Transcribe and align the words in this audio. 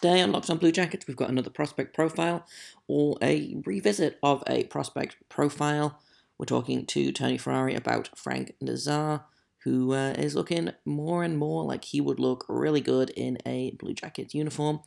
Today 0.00 0.20
on 0.20 0.30
Locked 0.30 0.48
on 0.48 0.58
Blue 0.58 0.70
Jackets, 0.70 1.08
we've 1.08 1.16
got 1.16 1.28
another 1.28 1.50
prospect 1.50 1.92
profile 1.92 2.46
or 2.86 3.18
a 3.20 3.56
revisit 3.66 4.16
of 4.22 4.44
a 4.46 4.62
prospect 4.64 5.16
profile. 5.28 5.98
We're 6.38 6.46
talking 6.46 6.86
to 6.86 7.10
Tony 7.10 7.36
Ferrari 7.36 7.74
about 7.74 8.16
Frank 8.16 8.54
Nazar, 8.60 9.24
who 9.64 9.94
uh, 9.94 10.10
is 10.16 10.36
looking 10.36 10.70
more 10.84 11.24
and 11.24 11.36
more 11.36 11.64
like 11.64 11.84
he 11.84 12.00
would 12.00 12.20
look 12.20 12.44
really 12.48 12.80
good 12.80 13.10
in 13.10 13.38
a 13.44 13.72
Blue 13.72 13.92
Jackets 13.92 14.36
uniform. 14.36 14.78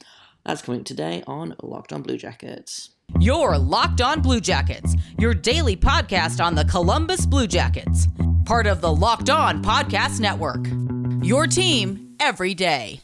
That's 0.46 0.62
coming 0.62 0.86
today 0.86 1.26
on 1.28 1.58
Locked 1.62 1.92
on 1.92 2.04
Blue 2.04 2.18
Jackets. 2.18 2.92
You're 3.20 3.58
Locked 3.58 4.00
On 4.00 4.22
Blue 4.22 4.40
Jackets, 4.40 4.96
your 5.20 5.34
daily 5.34 5.76
podcast 5.76 6.42
on 6.42 6.56
the 6.56 6.64
Columbus 6.64 7.26
Blue 7.26 7.48
Jackets, 7.48 8.08
part 8.46 8.66
of 8.66 8.80
the 8.80 8.96
Locked 8.96 9.30
On 9.30 9.62
Podcast 9.62 10.22
Network. 10.22 10.66
Your 11.22 11.48
team 11.48 12.16
every 12.22 12.54
day. 12.54 13.02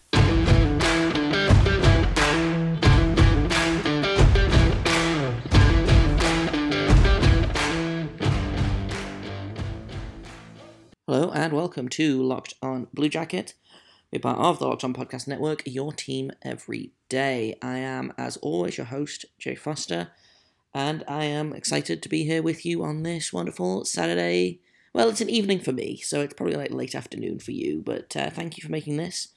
Hello 11.09 11.31
and 11.31 11.53
welcome 11.53 11.87
to 11.87 12.21
Locked 12.21 12.55
on 12.61 12.89
Blue 12.93 13.07
Jacket. 13.07 13.53
We're 14.11 14.19
part 14.19 14.39
of 14.39 14.59
the 14.59 14.67
Locked 14.67 14.83
on 14.83 14.93
Podcast 14.93 15.25
Network, 15.25 15.63
your 15.65 15.93
team 15.93 16.31
every 16.41 16.91
day. 17.07 17.57
I 17.61 17.77
am, 17.77 18.11
as 18.17 18.35
always, 18.35 18.75
your 18.75 18.87
host, 18.87 19.23
Jay 19.39 19.55
Foster, 19.55 20.09
and 20.73 21.05
I 21.07 21.23
am 21.23 21.53
excited 21.53 22.03
to 22.03 22.09
be 22.09 22.25
here 22.25 22.43
with 22.43 22.65
you 22.65 22.83
on 22.83 23.03
this 23.03 23.31
wonderful 23.31 23.85
Saturday. 23.85 24.59
Well, 24.91 25.07
it's 25.07 25.21
an 25.21 25.29
evening 25.29 25.61
for 25.61 25.71
me, 25.71 25.95
so 25.95 26.19
it's 26.19 26.33
probably 26.33 26.57
like 26.57 26.71
late 26.71 26.93
afternoon 26.93 27.39
for 27.39 27.51
you, 27.51 27.81
but 27.85 28.13
uh, 28.17 28.29
thank 28.29 28.57
you 28.57 28.63
for 28.65 28.71
making 28.73 28.97
this 28.97 29.29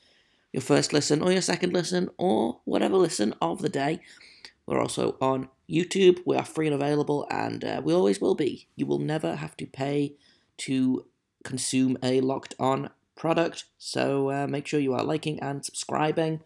your 0.53 0.63
first 0.63 0.93
listen 0.93 1.23
or 1.23 1.31
your 1.31 1.41
second 1.41 1.73
listen 1.73 2.11
or 2.19 2.59
whatever 2.65 2.97
listen 2.97 3.33
of 3.41 3.63
the 3.63 3.69
day. 3.69 4.01
We're 4.67 4.81
also 4.81 5.17
on 5.21 5.49
YouTube. 5.71 6.19
We 6.27 6.35
are 6.37 6.45
free 6.45 6.67
and 6.67 6.75
available, 6.75 7.29
and 7.31 7.65
uh, 7.65 7.81
we 7.85 7.95
always 7.95 8.21
will 8.21 8.35
be. 8.35 8.67
You 8.75 8.87
will 8.87 8.99
never 8.99 9.37
have 9.37 9.57
to 9.59 9.67
pay 9.67 10.17
to 10.61 11.07
consume 11.45 11.97
a 12.03 12.21
locked 12.21 12.55
on 12.59 12.91
product. 13.17 13.65
So 13.79 14.31
uh, 14.31 14.47
make 14.47 14.67
sure 14.67 14.81
you 14.81 14.95
are 14.95 15.05
liking 15.05 15.41
and 15.41 15.65
subscribing 15.65 16.41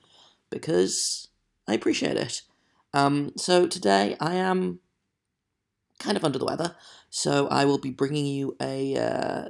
because 0.50 1.28
I 1.66 1.74
appreciate 1.74 2.16
it. 2.16 2.42
Um, 2.92 3.32
so 3.36 3.66
today 3.66 4.16
I 4.20 4.34
am 4.34 4.80
kind 5.98 6.16
of 6.16 6.24
under 6.24 6.38
the 6.38 6.44
weather, 6.44 6.76
so 7.10 7.48
I 7.48 7.64
will 7.64 7.78
be 7.78 7.90
bringing 7.90 8.26
you 8.26 8.56
a 8.60 8.96
uh, 8.96 9.48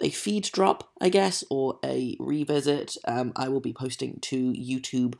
a 0.00 0.10
feed 0.10 0.50
drop, 0.52 0.90
I 1.00 1.08
guess, 1.08 1.44
or 1.50 1.78
a 1.84 2.16
revisit. 2.18 2.96
Um, 3.06 3.32
I 3.36 3.48
will 3.48 3.60
be 3.60 3.72
posting 3.72 4.18
to 4.22 4.52
YouTube 4.52 5.14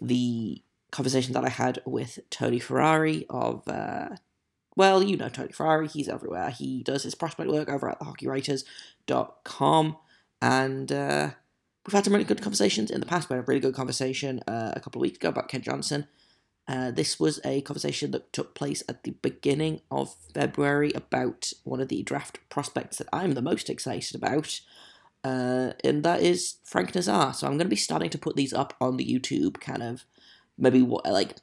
the 0.00 0.62
conversation 0.90 1.32
that 1.34 1.44
I 1.44 1.48
had 1.48 1.80
with 1.86 2.18
Tony 2.30 2.58
Ferrari 2.58 3.26
of 3.28 3.66
uh, 3.68 4.10
well, 4.78 5.02
you 5.02 5.16
know 5.16 5.28
Tony 5.28 5.50
Ferrari, 5.50 5.88
he's 5.88 6.08
everywhere. 6.08 6.50
He 6.50 6.84
does 6.84 7.02
his 7.02 7.16
prospect 7.16 7.50
work 7.50 7.68
over 7.68 7.90
at 7.90 7.98
thehockeywriters.com. 7.98 9.96
And 10.40 10.92
uh, 10.92 11.30
we've 11.84 11.92
had 11.92 12.04
some 12.04 12.12
really 12.12 12.24
good 12.24 12.40
conversations 12.40 12.88
in 12.92 13.00
the 13.00 13.06
past. 13.06 13.28
We 13.28 13.34
had 13.34 13.42
a 13.42 13.46
really 13.46 13.60
good 13.60 13.74
conversation 13.74 14.40
uh, 14.46 14.72
a 14.76 14.80
couple 14.80 15.00
of 15.00 15.02
weeks 15.02 15.18
ago 15.18 15.30
about 15.30 15.48
Kent 15.48 15.64
Johnson. 15.64 16.06
Uh, 16.68 16.92
this 16.92 17.18
was 17.18 17.40
a 17.44 17.60
conversation 17.62 18.12
that 18.12 18.32
took 18.32 18.54
place 18.54 18.84
at 18.88 19.02
the 19.02 19.10
beginning 19.20 19.80
of 19.90 20.14
February 20.32 20.92
about 20.94 21.52
one 21.64 21.80
of 21.80 21.88
the 21.88 22.04
draft 22.04 22.38
prospects 22.48 22.98
that 22.98 23.08
I'm 23.12 23.32
the 23.32 23.42
most 23.42 23.68
excited 23.68 24.14
about. 24.14 24.60
Uh, 25.24 25.72
and 25.82 26.04
that 26.04 26.20
is 26.20 26.58
Frank 26.62 26.94
Nazar. 26.94 27.34
So 27.34 27.48
I'm 27.48 27.54
going 27.54 27.66
to 27.66 27.68
be 27.68 27.74
starting 27.74 28.10
to 28.10 28.18
put 28.18 28.36
these 28.36 28.52
up 28.52 28.74
on 28.80 28.96
the 28.96 29.04
YouTube, 29.04 29.60
kind 29.60 29.82
of 29.82 30.04
maybe 30.56 30.82
what 30.82 31.04
like 31.04 31.34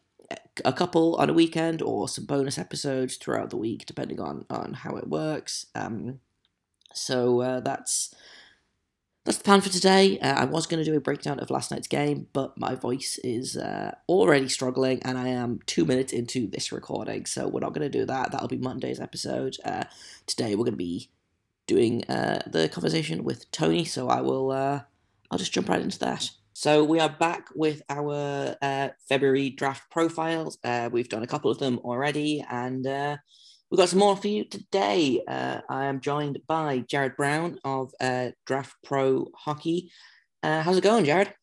a 0.63 0.73
couple 0.73 1.15
on 1.15 1.29
a 1.29 1.33
weekend 1.33 1.81
or 1.81 2.07
some 2.07 2.25
bonus 2.25 2.57
episodes 2.57 3.17
throughout 3.17 3.49
the 3.49 3.57
week, 3.57 3.85
depending 3.85 4.19
on 4.19 4.45
on 4.49 4.73
how 4.73 4.95
it 4.95 5.09
works. 5.09 5.65
Um, 5.75 6.19
so 6.93 7.41
uh, 7.41 7.59
that's 7.59 8.13
that's 9.25 9.39
the 9.39 9.43
plan 9.43 9.61
for 9.61 9.69
today. 9.69 10.19
Uh, 10.19 10.41
I 10.41 10.45
was 10.45 10.67
going 10.67 10.83
to 10.83 10.89
do 10.89 10.95
a 10.95 11.01
breakdown 11.01 11.39
of 11.39 11.49
last 11.49 11.71
night's 11.71 11.87
game, 11.87 12.27
but 12.31 12.57
my 12.59 12.75
voice 12.75 13.19
is 13.23 13.57
uh, 13.57 13.95
already 14.07 14.47
struggling, 14.47 15.01
and 15.03 15.17
I 15.17 15.29
am 15.29 15.59
two 15.65 15.83
minutes 15.83 16.13
into 16.13 16.47
this 16.47 16.71
recording, 16.71 17.25
so 17.25 17.47
we're 17.47 17.61
not 17.61 17.73
going 17.73 17.89
to 17.91 17.97
do 17.97 18.05
that. 18.05 18.31
That'll 18.31 18.47
be 18.47 18.57
Monday's 18.57 18.99
episode. 18.99 19.57
Uh, 19.65 19.85
today 20.27 20.53
we're 20.53 20.65
going 20.65 20.73
to 20.73 20.77
be 20.77 21.09
doing 21.65 22.03
uh, 22.05 22.43
the 22.45 22.69
conversation 22.69 23.23
with 23.23 23.49
Tony, 23.51 23.83
so 23.83 24.09
I 24.09 24.21
will. 24.21 24.51
Uh, 24.51 24.81
I'll 25.31 25.39
just 25.39 25.53
jump 25.53 25.69
right 25.69 25.81
into 25.81 25.99
that. 25.99 26.29
So 26.57 26.85
we 26.85 27.01
are 27.01 27.09
back 27.09 27.49
with 27.53 27.81
our 27.89 28.55
uh, 28.61 28.87
February 29.09 29.49
draft 29.49 29.91
profiles. 29.91 30.57
Uh, 30.63 30.89
we've 30.89 31.09
done 31.09 31.21
a 31.21 31.27
couple 31.27 31.51
of 31.51 31.57
them 31.57 31.79
already, 31.79 32.45
and 32.49 32.87
uh, 32.87 33.17
we've 33.69 33.77
got 33.77 33.89
some 33.89 33.99
more 33.99 34.15
for 34.15 34.29
you 34.29 34.45
today. 34.45 35.21
Uh, 35.27 35.59
I 35.67 35.87
am 35.87 35.99
joined 35.99 36.39
by 36.47 36.85
Jared 36.87 37.17
Brown 37.17 37.59
of 37.65 37.91
uh, 37.99 38.29
Draft 38.45 38.73
Pro 38.85 39.27
Hockey. 39.35 39.91
Uh, 40.43 40.61
how's 40.61 40.77
it 40.77 40.83
going, 40.85 41.03
Jared? 41.03 41.33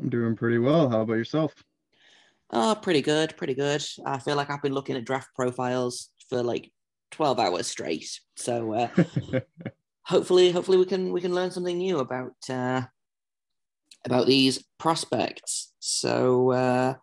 I'm 0.00 0.08
doing 0.08 0.36
pretty 0.36 0.58
well. 0.58 0.88
How 0.88 1.00
about 1.00 1.14
yourself? 1.14 1.52
Oh, 2.50 2.78
pretty 2.80 3.02
good, 3.02 3.36
pretty 3.36 3.54
good. 3.54 3.84
I 4.04 4.20
feel 4.20 4.36
like 4.36 4.50
I've 4.50 4.62
been 4.62 4.72
looking 4.72 4.94
at 4.94 5.04
draft 5.04 5.30
profiles 5.34 6.10
for 6.30 6.44
like 6.44 6.70
12 7.10 7.40
hours 7.40 7.66
straight. 7.66 8.20
So 8.36 8.88
hopefully, 10.04 10.52
hopefully 10.52 10.78
we 10.78 10.86
can 10.86 11.12
we 11.12 11.20
can 11.20 11.34
learn 11.34 11.50
something 11.50 11.76
new 11.76 11.98
about 11.98 12.34
about 14.06 14.26
these 14.26 14.64
prospects. 14.78 15.74
So 15.80 16.52
uh, 16.52 16.94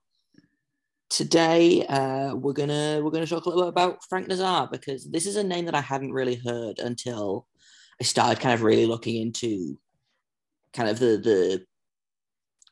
today 1.10 1.86
uh, 1.86 2.34
we're 2.34 2.54
gonna 2.54 3.02
we're 3.04 3.12
gonna 3.12 3.28
talk 3.28 3.46
a 3.46 3.50
little 3.50 3.66
bit 3.66 3.70
about 3.70 4.00
Frank 4.10 4.28
Nazar 4.28 4.68
because 4.72 5.10
this 5.12 5.28
is 5.28 5.36
a 5.36 5.44
name 5.44 5.66
that 5.66 5.76
I 5.76 5.82
hadn't 5.82 6.14
really 6.14 6.36
heard 6.36 6.80
until 6.80 7.46
I 8.02 8.04
started 8.04 8.42
kind 8.42 8.54
of 8.54 8.64
really 8.64 8.88
looking 8.88 9.22
into 9.22 9.78
kind 10.74 10.90
of 10.90 10.98
the 10.98 11.18
the 11.18 11.66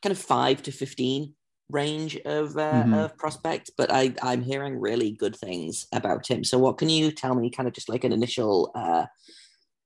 kind 0.02 0.10
of 0.10 0.18
five 0.18 0.62
to 0.64 0.72
fifteen 0.72 1.34
range 1.70 2.16
of 2.24 2.56
uh, 2.56 2.72
mm-hmm. 2.72 2.94
of 2.94 3.16
prospects, 3.16 3.70
but 3.76 3.92
I 3.92 4.14
I'm 4.22 4.42
hearing 4.42 4.80
really 4.80 5.12
good 5.12 5.36
things 5.36 5.86
about 5.92 6.26
him. 6.26 6.42
So 6.42 6.58
what 6.58 6.78
can 6.78 6.88
you 6.88 7.12
tell 7.12 7.34
me, 7.34 7.50
kind 7.50 7.68
of 7.68 7.74
just 7.74 7.88
like 7.88 8.04
an 8.04 8.12
initial 8.12 8.72
uh, 8.74 9.06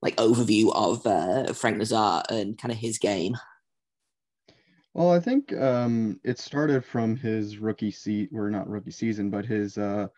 like 0.02 0.16
overview 0.16 0.72
of 0.74 1.06
uh, 1.06 1.52
Frank 1.52 1.76
Nazar 1.78 2.22
and 2.30 2.56
kind 2.56 2.72
of 2.72 2.78
his 2.78 2.98
game? 2.98 3.36
Well, 4.96 5.12
I 5.12 5.20
think 5.20 5.52
um, 5.52 6.18
it 6.24 6.38
started 6.38 6.82
from 6.82 7.16
his 7.16 7.58
rookie 7.58 7.90
seat, 7.90 8.30
or 8.32 8.48
not 8.48 8.66
rookie 8.66 8.90
season, 8.92 9.28
but 9.28 9.44
his 9.44 9.76
uh, 9.76 10.08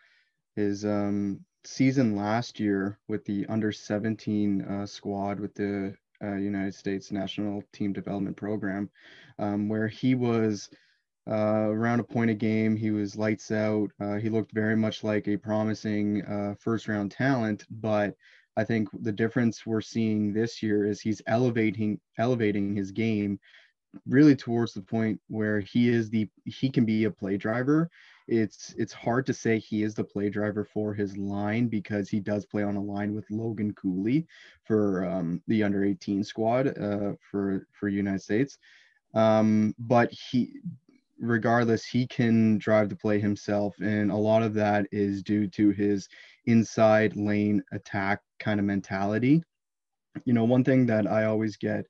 his 0.55 0.85
um, 0.85 1.43
season 1.65 2.15
last 2.15 2.61
year 2.61 2.97
with 3.09 3.25
the 3.25 3.45
under 3.47 3.73
17 3.73 4.61
uh, 4.61 4.85
squad 4.85 5.41
with 5.41 5.53
the 5.55 5.97
uh, 6.23 6.35
United 6.35 6.75
States 6.75 7.11
National 7.11 7.61
Team 7.73 7.91
Development 7.91 8.37
Program, 8.37 8.89
um, 9.37 9.67
where 9.67 9.89
he 9.89 10.15
was 10.15 10.69
uh, 11.29 11.67
around 11.69 11.99
a 11.99 12.05
point 12.05 12.31
a 12.31 12.35
game. 12.35 12.77
He 12.77 12.91
was 12.91 13.17
lights 13.17 13.51
out. 13.51 13.91
Uh, 13.99 14.15
he 14.15 14.29
looked 14.29 14.53
very 14.53 14.77
much 14.77 15.03
like 15.03 15.27
a 15.27 15.35
promising 15.35 16.23
uh, 16.25 16.55
first 16.57 16.87
round 16.87 17.11
talent, 17.11 17.65
but 17.69 18.15
I 18.55 18.63
think 18.63 18.87
the 19.01 19.11
difference 19.11 19.65
we're 19.65 19.81
seeing 19.81 20.31
this 20.31 20.63
year 20.63 20.85
is 20.85 21.01
he's 21.01 21.21
elevating 21.27 21.99
elevating 22.17 22.77
his 22.77 22.93
game 22.93 23.41
really 24.07 24.35
towards 24.35 24.73
the 24.73 24.81
point 24.81 25.19
where 25.27 25.59
he 25.59 25.89
is 25.89 26.09
the 26.09 26.29
he 26.45 26.69
can 26.69 26.85
be 26.85 27.05
a 27.05 27.11
play 27.11 27.37
driver. 27.37 27.89
It's 28.27 28.73
it's 28.77 28.93
hard 28.93 29.25
to 29.25 29.33
say 29.33 29.57
he 29.57 29.83
is 29.83 29.95
the 29.95 30.03
play 30.03 30.29
driver 30.29 30.63
for 30.63 30.93
his 30.93 31.17
line 31.17 31.67
because 31.67 32.09
he 32.09 32.19
does 32.19 32.45
play 32.45 32.63
on 32.63 32.75
a 32.75 32.81
line 32.81 33.15
with 33.15 33.29
Logan 33.31 33.73
Cooley 33.73 34.27
for 34.65 35.05
um, 35.05 35.41
the 35.47 35.63
under 35.63 35.83
18 35.83 36.23
squad 36.23 36.67
uh, 36.77 37.13
for 37.31 37.67
for 37.71 37.87
United 37.87 38.21
States. 38.21 38.57
Um, 39.15 39.73
but 39.79 40.11
he 40.11 40.59
regardless 41.19 41.83
he 41.85 42.07
can 42.07 42.57
drive 42.59 42.87
the 42.87 42.95
play 42.95 43.19
himself 43.19 43.75
and 43.81 44.09
a 44.09 44.15
lot 44.15 44.41
of 44.41 44.53
that 44.53 44.87
is 44.91 45.21
due 45.21 45.47
to 45.47 45.71
his 45.71 46.07
inside 46.45 47.17
lane 47.17 47.61
attack 47.73 48.21
kind 48.39 48.59
of 48.59 48.65
mentality. 48.65 49.43
You 50.25 50.33
know 50.33 50.45
one 50.45 50.63
thing 50.63 50.85
that 50.85 51.07
I 51.07 51.25
always 51.25 51.57
get 51.57 51.85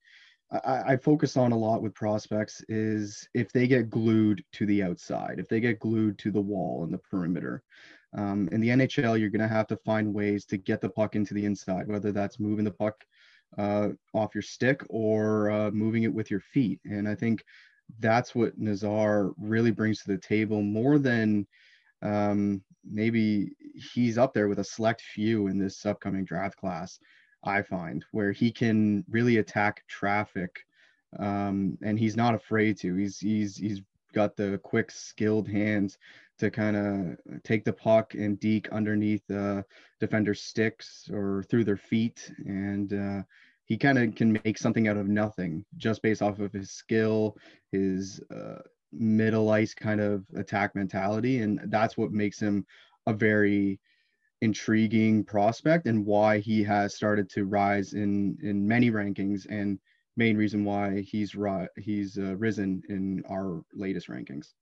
I, 0.52 0.94
I 0.94 0.98
focus 0.98 1.38
on 1.38 1.52
a 1.52 1.58
lot 1.58 1.82
with 1.82 1.94
prospects 1.94 2.64
is 2.70 3.28
if 3.34 3.52
they 3.52 3.68
get 3.68 3.90
glued 3.90 4.44
to 4.54 4.66
the 4.66 4.84
outside, 4.84 5.36
if 5.38 5.48
they 5.48 5.60
get 5.60 5.80
glued 5.80 6.18
to 6.20 6.32
the 6.32 6.42
wall 6.42 6.84
and 6.84 6.94
the 6.94 6.98
perimeter. 6.98 7.64
Um, 8.18 8.50
in 8.52 8.60
the 8.60 8.70
NHL, 8.70 9.20
you're 9.20 9.30
going 9.30 9.48
to 9.48 9.48
have 9.48 9.68
to 9.68 9.78
find 9.78 10.14
ways 10.14 10.46
to 10.46 10.58
get 10.58 10.82
the 10.82 10.90
puck 10.90 11.16
into 11.16 11.36
the 11.36 11.46
inside, 11.46 11.88
whether 11.88 12.12
that's 12.12 12.40
moving 12.40 12.66
the 12.66 12.72
puck 12.72 13.04
uh, 13.58 13.90
off 14.14 14.34
your 14.34 14.42
stick 14.42 14.84
or 14.90 15.52
uh, 15.52 15.72
moving 15.72 16.04
it 16.04 16.14
with 16.14 16.32
your 16.32 16.40
feet. 16.40 16.80
And 16.86 17.08
I 17.08 17.14
think 17.14 17.44
that's 18.00 18.34
what 18.34 18.58
Nazar 18.58 19.32
really 19.38 19.72
brings 19.72 20.02
to 20.02 20.08
the 20.08 20.18
table 20.18 20.62
more 20.62 20.98
than 20.98 21.46
um, 22.02 22.64
maybe 22.84 23.52
he's 23.94 24.18
up 24.18 24.34
there 24.34 24.48
with 24.48 24.60
a 24.60 24.64
select 24.64 25.02
few 25.02 25.48
in 25.48 25.60
this 25.60 25.86
upcoming 25.86 26.26
draft 26.26 26.58
class. 26.58 27.00
I 27.44 27.62
find, 27.62 28.06
where 28.12 28.32
he 28.32 28.52
can 28.52 29.04
really 29.10 29.38
attack 29.38 29.84
traffic, 29.88 30.66
um, 31.18 31.78
and 31.82 31.98
he's 31.98 32.18
not 32.18 32.36
afraid 32.36 32.78
to. 32.80 32.96
He's 32.96 33.20
he's 33.20 33.58
he's 33.58 33.82
got 34.14 34.36
the 34.36 34.60
quick, 34.64 34.92
skilled 34.92 35.48
hands 35.48 35.98
to 36.40 36.50
kind 36.50 36.76
of 36.76 37.44
take 37.44 37.66
the 37.66 37.74
puck 37.74 38.14
and 38.14 38.40
deke 38.40 38.70
underneath 38.70 39.30
uh, 39.30 39.62
defender's 40.00 40.42
sticks 40.42 41.10
or 41.12 41.44
through 41.50 41.66
their 41.66 41.78
feet. 41.78 42.32
And 42.46 42.94
uh, 42.94 43.24
he 43.66 43.78
kind 43.78 43.98
of 43.98 44.16
can 44.16 44.40
make 44.46 44.58
something 44.58 44.88
out 44.88 44.98
of 44.98 45.08
nothing 45.08 45.66
just 45.78 46.02
based 46.02 46.22
off 46.22 46.40
of 46.40 46.54
his 46.54 46.72
skill, 46.72 47.38
his 47.72 48.22
uh, 48.34 48.60
middle 48.94 49.50
ice 49.50 49.74
kind 49.74 50.00
of 50.00 50.24
attack 50.36 50.76
mentality. 50.76 51.42
And 51.42 51.60
that's 51.66 51.98
what 51.98 52.12
makes 52.12 52.40
him 52.40 52.66
a 53.06 53.14
very 53.14 53.80
intriguing 54.42 55.24
prospect 55.24 55.86
and 55.88 56.06
why 56.06 56.40
he 56.40 56.64
has 56.64 56.96
started 56.96 57.30
to 57.30 57.46
rise 57.46 57.94
in 57.94 58.38
in 58.42 58.68
many 58.68 58.90
rankings 58.92 59.46
and 59.50 59.80
main 60.16 60.38
reason 60.38 60.64
why 60.64 61.02
he's 61.02 61.36
ri- 61.36 61.68
he's 61.78 62.18
uh, 62.18 62.36
risen 62.38 62.82
in 62.90 63.24
our 63.30 63.64
latest 63.74 64.08
rankings. 64.08 64.54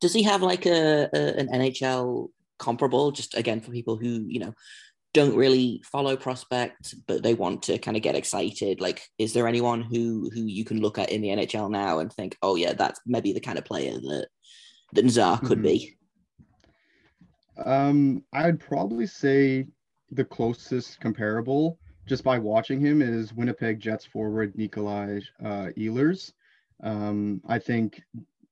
Does 0.00 0.12
he 0.12 0.22
have 0.22 0.42
like 0.42 0.66
a, 0.66 1.08
a 1.12 1.38
an 1.38 1.48
NHL 1.48 2.28
comparable? 2.58 3.10
Just 3.10 3.36
again 3.36 3.60
for 3.60 3.70
people 3.70 3.96
who 3.96 4.24
you 4.28 4.40
know 4.40 4.54
don't 5.12 5.34
really 5.34 5.82
follow 5.84 6.16
prospect, 6.16 6.94
but 7.08 7.22
they 7.22 7.34
want 7.34 7.64
to 7.64 7.78
kind 7.78 7.96
of 7.96 8.02
get 8.02 8.14
excited. 8.14 8.80
Like, 8.80 9.02
is 9.18 9.32
there 9.32 9.48
anyone 9.48 9.82
who 9.82 10.30
who 10.32 10.42
you 10.42 10.64
can 10.64 10.80
look 10.80 10.98
at 10.98 11.10
in 11.10 11.20
the 11.20 11.28
NHL 11.28 11.70
now 11.70 11.98
and 11.98 12.12
think, 12.12 12.36
oh 12.42 12.54
yeah, 12.54 12.74
that's 12.74 13.00
maybe 13.06 13.32
the 13.32 13.40
kind 13.40 13.58
of 13.58 13.64
player 13.64 13.92
that 13.92 14.28
that 14.92 15.04
Nazar 15.04 15.38
could 15.38 15.58
mm-hmm. 15.58 15.62
be? 15.62 15.96
Um, 17.64 18.24
I'd 18.32 18.60
probably 18.60 19.06
say 19.06 19.66
the 20.10 20.24
closest 20.24 21.00
comparable, 21.00 21.78
just 22.06 22.24
by 22.24 22.38
watching 22.38 22.80
him, 22.80 23.02
is 23.02 23.34
Winnipeg 23.34 23.80
Jets 23.80 24.04
forward 24.04 24.56
Nikolai 24.56 25.20
uh, 25.44 25.68
Ehlers. 25.76 26.32
Um, 26.82 27.40
I 27.46 27.58
think 27.58 28.02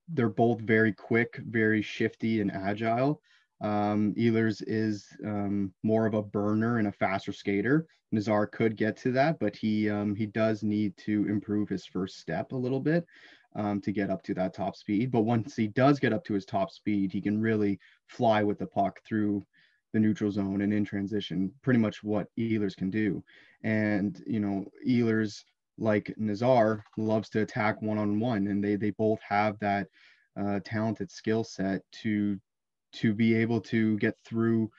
they're 0.08 0.28
both 0.28 0.60
very 0.60 0.92
quick, 0.92 1.40
very 1.48 1.82
shifty, 1.82 2.40
and 2.40 2.52
agile. 2.52 3.20
Um, 3.60 4.14
Ehlers 4.16 4.62
is 4.66 5.06
um, 5.24 5.72
more 5.82 6.06
of 6.06 6.14
a 6.14 6.22
burner 6.22 6.78
and 6.78 6.88
a 6.88 6.92
faster 6.92 7.32
skater. 7.32 7.86
Nazar 8.12 8.46
could 8.46 8.76
get 8.76 8.96
to 8.98 9.12
that, 9.12 9.38
but 9.38 9.56
he 9.56 9.90
um, 9.90 10.14
he 10.14 10.26
does 10.26 10.62
need 10.62 10.96
to 10.98 11.26
improve 11.28 11.68
his 11.68 11.84
first 11.84 12.18
step 12.18 12.52
a 12.52 12.56
little 12.56 12.80
bit 12.80 13.04
um, 13.56 13.80
to 13.80 13.92
get 13.92 14.10
up 14.10 14.22
to 14.24 14.34
that 14.34 14.54
top 14.54 14.76
speed. 14.76 15.10
But 15.10 15.22
once 15.22 15.56
he 15.56 15.68
does 15.68 15.98
get 15.98 16.12
up 16.12 16.24
to 16.24 16.34
his 16.34 16.44
top 16.44 16.70
speed, 16.70 17.12
he 17.12 17.20
can 17.20 17.40
really 17.40 17.78
fly 18.06 18.42
with 18.42 18.58
the 18.58 18.66
puck 18.66 19.00
through 19.06 19.44
the 19.92 20.00
neutral 20.00 20.30
zone 20.30 20.60
and 20.60 20.72
in 20.72 20.84
transition, 20.84 21.50
pretty 21.62 21.80
much 21.80 22.02
what 22.02 22.28
Ehlers 22.38 22.76
can 22.76 22.90
do. 22.90 23.22
And 23.64 24.22
you 24.26 24.40
know, 24.40 24.66
Ehlers 24.86 25.42
like 25.78 26.12
Nazar 26.16 26.84
loves 26.96 27.28
to 27.30 27.40
attack 27.40 27.80
one 27.80 27.98
on 27.98 28.20
one, 28.20 28.48
and 28.48 28.62
they 28.62 28.76
they 28.76 28.90
both 28.90 29.20
have 29.26 29.58
that 29.60 29.88
uh, 30.38 30.60
talented 30.64 31.10
skill 31.10 31.44
set 31.44 31.82
to 32.02 32.38
to 32.92 33.14
be 33.14 33.34
able 33.34 33.60
to 33.60 33.96
get 33.98 34.14
through 34.24 34.70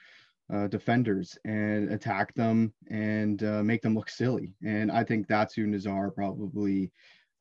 uh, 0.52 0.66
defenders 0.66 1.38
and 1.44 1.92
attack 1.92 2.34
them 2.34 2.72
and 2.90 3.44
uh, 3.44 3.62
make 3.62 3.82
them 3.82 3.94
look 3.94 4.08
silly. 4.08 4.52
And 4.64 4.90
I 4.90 5.04
think 5.04 5.26
that's 5.26 5.54
who 5.54 5.66
Nazar 5.66 6.10
probably 6.10 6.90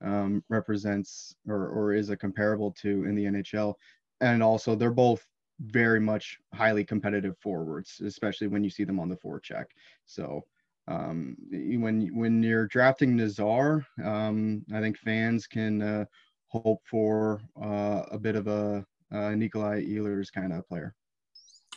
um, 0.04 0.44
represents 0.50 1.36
or, 1.48 1.68
or 1.68 1.94
is 1.94 2.10
a 2.10 2.18
comparable 2.18 2.72
to 2.82 3.06
in 3.06 3.16
the 3.16 3.26
NHL. 3.26 3.76
And 4.22 4.44
also, 4.44 4.76
they're 4.76 4.92
both 4.92 5.26
very 5.60 6.00
much 6.00 6.40
highly 6.54 6.84
competitive 6.84 7.38
forwards, 7.38 8.02
especially 8.06 8.48
when 8.48 8.64
you 8.64 8.70
see 8.70 8.84
them 8.84 9.00
on 9.00 9.10
the 9.10 9.16
forecheck. 9.18 9.66
So 10.06 10.46
um, 10.88 11.38
when 11.52 12.10
when 12.16 12.42
you're 12.42 12.68
drafting 12.68 13.16
Nazar, 13.16 13.86
um, 14.04 14.66
I 14.74 14.82
think 14.82 14.98
fans 14.98 15.48
can 15.48 15.82
uh, 15.82 16.06
hope 16.48 16.82
for 16.90 17.42
uh, 17.62 18.04
a 18.12 18.18
bit 18.18 18.36
of 18.36 18.48
a 18.48 18.86
uh, 19.12 19.32
Nikolai 19.32 19.84
Ehlers 19.86 20.32
kind 20.32 20.52
of 20.54 20.68
player. 20.68 20.96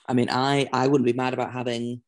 I 0.08 0.14
mean, 0.14 0.28
I 0.30 0.68
I 0.72 0.86
wouldn't 0.86 1.06
be 1.06 1.12
mad 1.12 1.34
about 1.34 1.52
having 1.52 2.02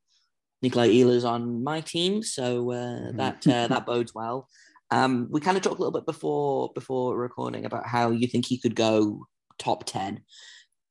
Nikolai 0.62 0.88
Ehlers 0.88 1.24
on 1.24 1.62
my 1.62 1.80
team, 1.80 2.22
so 2.22 2.72
uh, 2.72 3.12
that 3.14 3.46
uh, 3.46 3.68
that 3.68 3.86
bodes 3.86 4.14
well. 4.14 4.48
Um, 4.94 5.26
we 5.28 5.40
kind 5.40 5.56
of 5.56 5.62
talked 5.62 5.78
a 5.78 5.82
little 5.82 5.98
bit 5.98 6.06
before 6.06 6.70
before 6.72 7.18
recording 7.18 7.64
about 7.64 7.84
how 7.84 8.10
you 8.10 8.28
think 8.28 8.46
he 8.46 8.58
could 8.58 8.76
go 8.76 9.26
top 9.58 9.84
10 9.86 10.20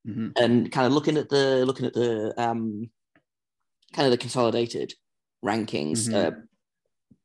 mm-hmm. 0.06 0.28
and 0.36 0.70
kind 0.72 0.86
of 0.86 0.92
looking 0.92 1.18
at 1.18 1.30
the 1.30 1.66
looking 1.66 1.86
at 1.86 1.94
the 1.94 2.34
um, 2.38 2.90
kind 3.94 4.06
of 4.06 4.12
the 4.12 4.18
consolidated 4.18 4.94
rankings. 5.44 6.10
Mm-hmm. 6.10 6.16
Uh, 6.16 6.40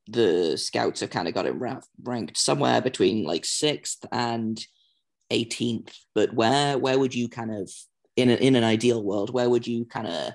the 0.07 0.57
scouts 0.57 1.01
have 1.01 1.11
kind 1.11 1.27
of 1.27 1.35
got 1.35 1.47
him 1.47 1.61
ranked 2.03 2.39
somewhere 2.39 2.81
between 2.81 3.25
like 3.25 3.45
sixth 3.45 4.07
and 4.13 4.65
18th. 5.33 5.93
But 6.15 6.33
where 6.33 6.79
where 6.79 6.99
would 6.99 7.15
you 7.15 7.29
kind 7.29 7.51
of 7.51 7.69
in 8.15 8.31
a, 8.31 8.35
in 8.35 8.55
an 8.55 8.65
ideal 8.65 9.03
world, 9.03 9.31
where 9.31 9.51
would 9.51 9.67
you 9.67 9.85
kind 9.85 10.07
of 10.07 10.33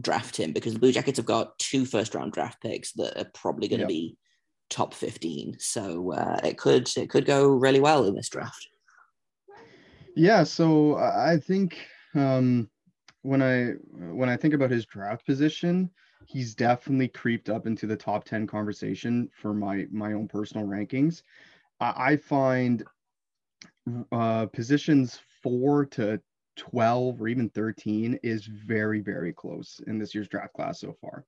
draft 0.00 0.36
him? 0.36 0.52
Because 0.52 0.72
the 0.72 0.78
Blue 0.78 0.92
Jackets 0.92 1.18
have 1.18 1.26
got 1.26 1.58
two 1.58 1.84
first 1.84 2.14
round 2.14 2.32
draft 2.32 2.62
picks 2.62 2.92
that 2.92 3.18
are 3.18 3.30
probably 3.34 3.66
going 3.66 3.80
to 3.80 3.84
yep. 3.84 3.88
be 3.88 4.16
top 4.70 4.94
15. 4.94 5.56
So 5.58 6.12
uh, 6.12 6.40
it 6.42 6.58
could 6.58 6.88
it 6.96 7.10
could 7.10 7.26
go 7.26 7.48
really 7.48 7.80
well 7.80 8.06
in 8.06 8.14
this 8.14 8.28
draft. 8.28 8.68
Yeah, 10.16 10.44
so 10.44 10.96
I 10.96 11.38
think 11.38 11.78
um, 12.14 12.70
when 13.22 13.42
I 13.42 13.72
when 14.12 14.28
I 14.28 14.36
think 14.36 14.54
about 14.54 14.70
his 14.70 14.86
draft 14.86 15.26
position, 15.26 15.90
he's 16.26 16.54
definitely 16.54 17.08
creeped 17.08 17.48
up 17.48 17.66
into 17.66 17.86
the 17.86 17.96
top 17.96 18.24
10 18.24 18.46
conversation 18.46 19.28
for 19.34 19.52
my 19.52 19.86
my 19.90 20.12
own 20.12 20.28
personal 20.28 20.66
rankings. 20.66 21.22
I, 21.80 22.12
I 22.12 22.16
find 22.16 22.84
uh, 24.12 24.46
positions 24.46 25.20
four 25.42 25.84
to 25.86 26.20
12 26.56 27.20
or 27.20 27.28
even 27.28 27.48
13 27.50 28.18
is 28.22 28.46
very, 28.46 29.00
very 29.00 29.32
close 29.32 29.80
in 29.86 29.98
this 29.98 30.14
year's 30.14 30.28
draft 30.28 30.54
class 30.54 30.80
so 30.80 30.96
far. 31.00 31.24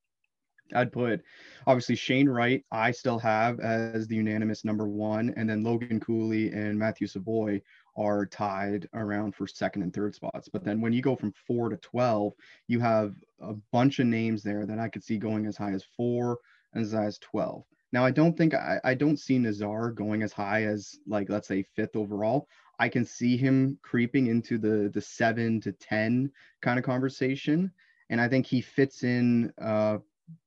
I'd 0.75 0.93
put 0.93 1.23
obviously 1.67 1.97
Shane 1.97 2.29
Wright, 2.29 2.65
I 2.71 2.91
still 2.91 3.19
have 3.19 3.61
as 3.61 4.07
the 4.07 4.17
unanimous 4.17 4.65
number 4.65 4.87
one, 4.87 5.33
and 5.37 5.49
then 5.49 5.63
Logan 5.63 6.01
Cooley 6.01 6.53
and 6.53 6.79
Matthew 6.79 7.07
Savoie 7.07 7.61
are 7.97 8.27
tied 8.27 8.89
around 8.95 9.35
for 9.35 9.47
second 9.47 9.83
and 9.83 9.93
third 9.93 10.15
spots. 10.15 10.49
But 10.49 10.65
then 10.65 10.81
when 10.81 10.93
you 10.93 11.03
go 11.03 11.17
from 11.17 11.33
four 11.47 11.69
to 11.69 11.77
12, 11.77 12.33
you 12.69 12.81
have 12.81 13.15
a 13.41 13.55
bunch 13.73 13.99
of 13.99 14.07
names 14.07 14.43
there 14.43 14.67
that 14.67 14.79
I 14.79 14.89
could 14.89 15.05
see 15.05 15.19
going 15.19 15.47
as 15.47 15.57
high 15.57 15.73
as 15.73 15.85
four 15.97 16.39
and 16.75 16.85
as 16.85 16.93
high 16.93 17.07
as 17.07 17.19
12. 17.19 17.65
Now, 17.93 18.05
I 18.05 18.11
don't 18.11 18.37
think 18.37 18.55
I, 18.55 18.81
I 18.85 18.95
don't 18.95 19.19
see 19.19 19.39
Nazar 19.39 19.91
going 19.91 20.23
as 20.23 20.33
high 20.33 20.65
as 20.65 20.99
like, 21.07 21.31
let's 21.31 21.49
say 21.49 21.65
fifth 21.75 21.97
overall. 21.97 22.49
I 22.79 22.89
can 22.89 23.05
see 23.05 23.37
him 23.37 23.79
creeping 23.83 24.27
into 24.27 24.59
the, 24.59 24.91
the 24.93 25.01
seven 25.01 25.61
to 25.63 25.73
10 25.73 26.31
kind 26.61 26.79
of 26.79 26.85
conversation. 26.85 27.73
And 28.11 28.21
I 28.21 28.29
think 28.29 28.47
he 28.47 28.61
fits 28.61 29.03
in 29.03 29.53
uh, 29.61 29.99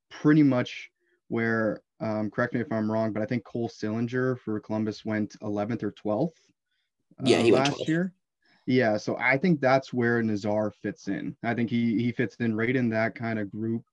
pretty 0.10 0.44
much 0.44 0.90
where, 1.28 1.82
um, 2.00 2.30
correct 2.32 2.54
me 2.54 2.62
if 2.62 2.72
I'm 2.72 2.92
wrong, 2.92 3.14
but 3.14 3.22
I 3.22 3.26
think 3.26 3.44
Cole 3.44 3.70
Sillinger 3.70 4.40
for 4.40 4.60
Columbus 4.60 5.06
went 5.06 5.36
11th 5.42 5.84
or 5.84 5.92
12th 5.92 6.34
yeah, 7.24 7.40
he 7.40 7.52
uh, 7.52 7.56
last 7.56 7.88
year. 7.88 8.14
Yeah, 8.66 8.98
so 8.98 9.18
I 9.18 9.38
think 9.38 9.60
that's 9.60 9.94
where 9.94 10.22
Nazar 10.22 10.72
fits 10.72 11.08
in. 11.08 11.36
I 11.44 11.54
think 11.54 11.70
he 11.70 12.02
he 12.02 12.12
fits 12.12 12.36
in 12.36 12.56
right 12.56 12.76
in 12.76 12.90
that 12.90 13.16
kind 13.16 13.40
of 13.40 13.52
group, 13.52 13.84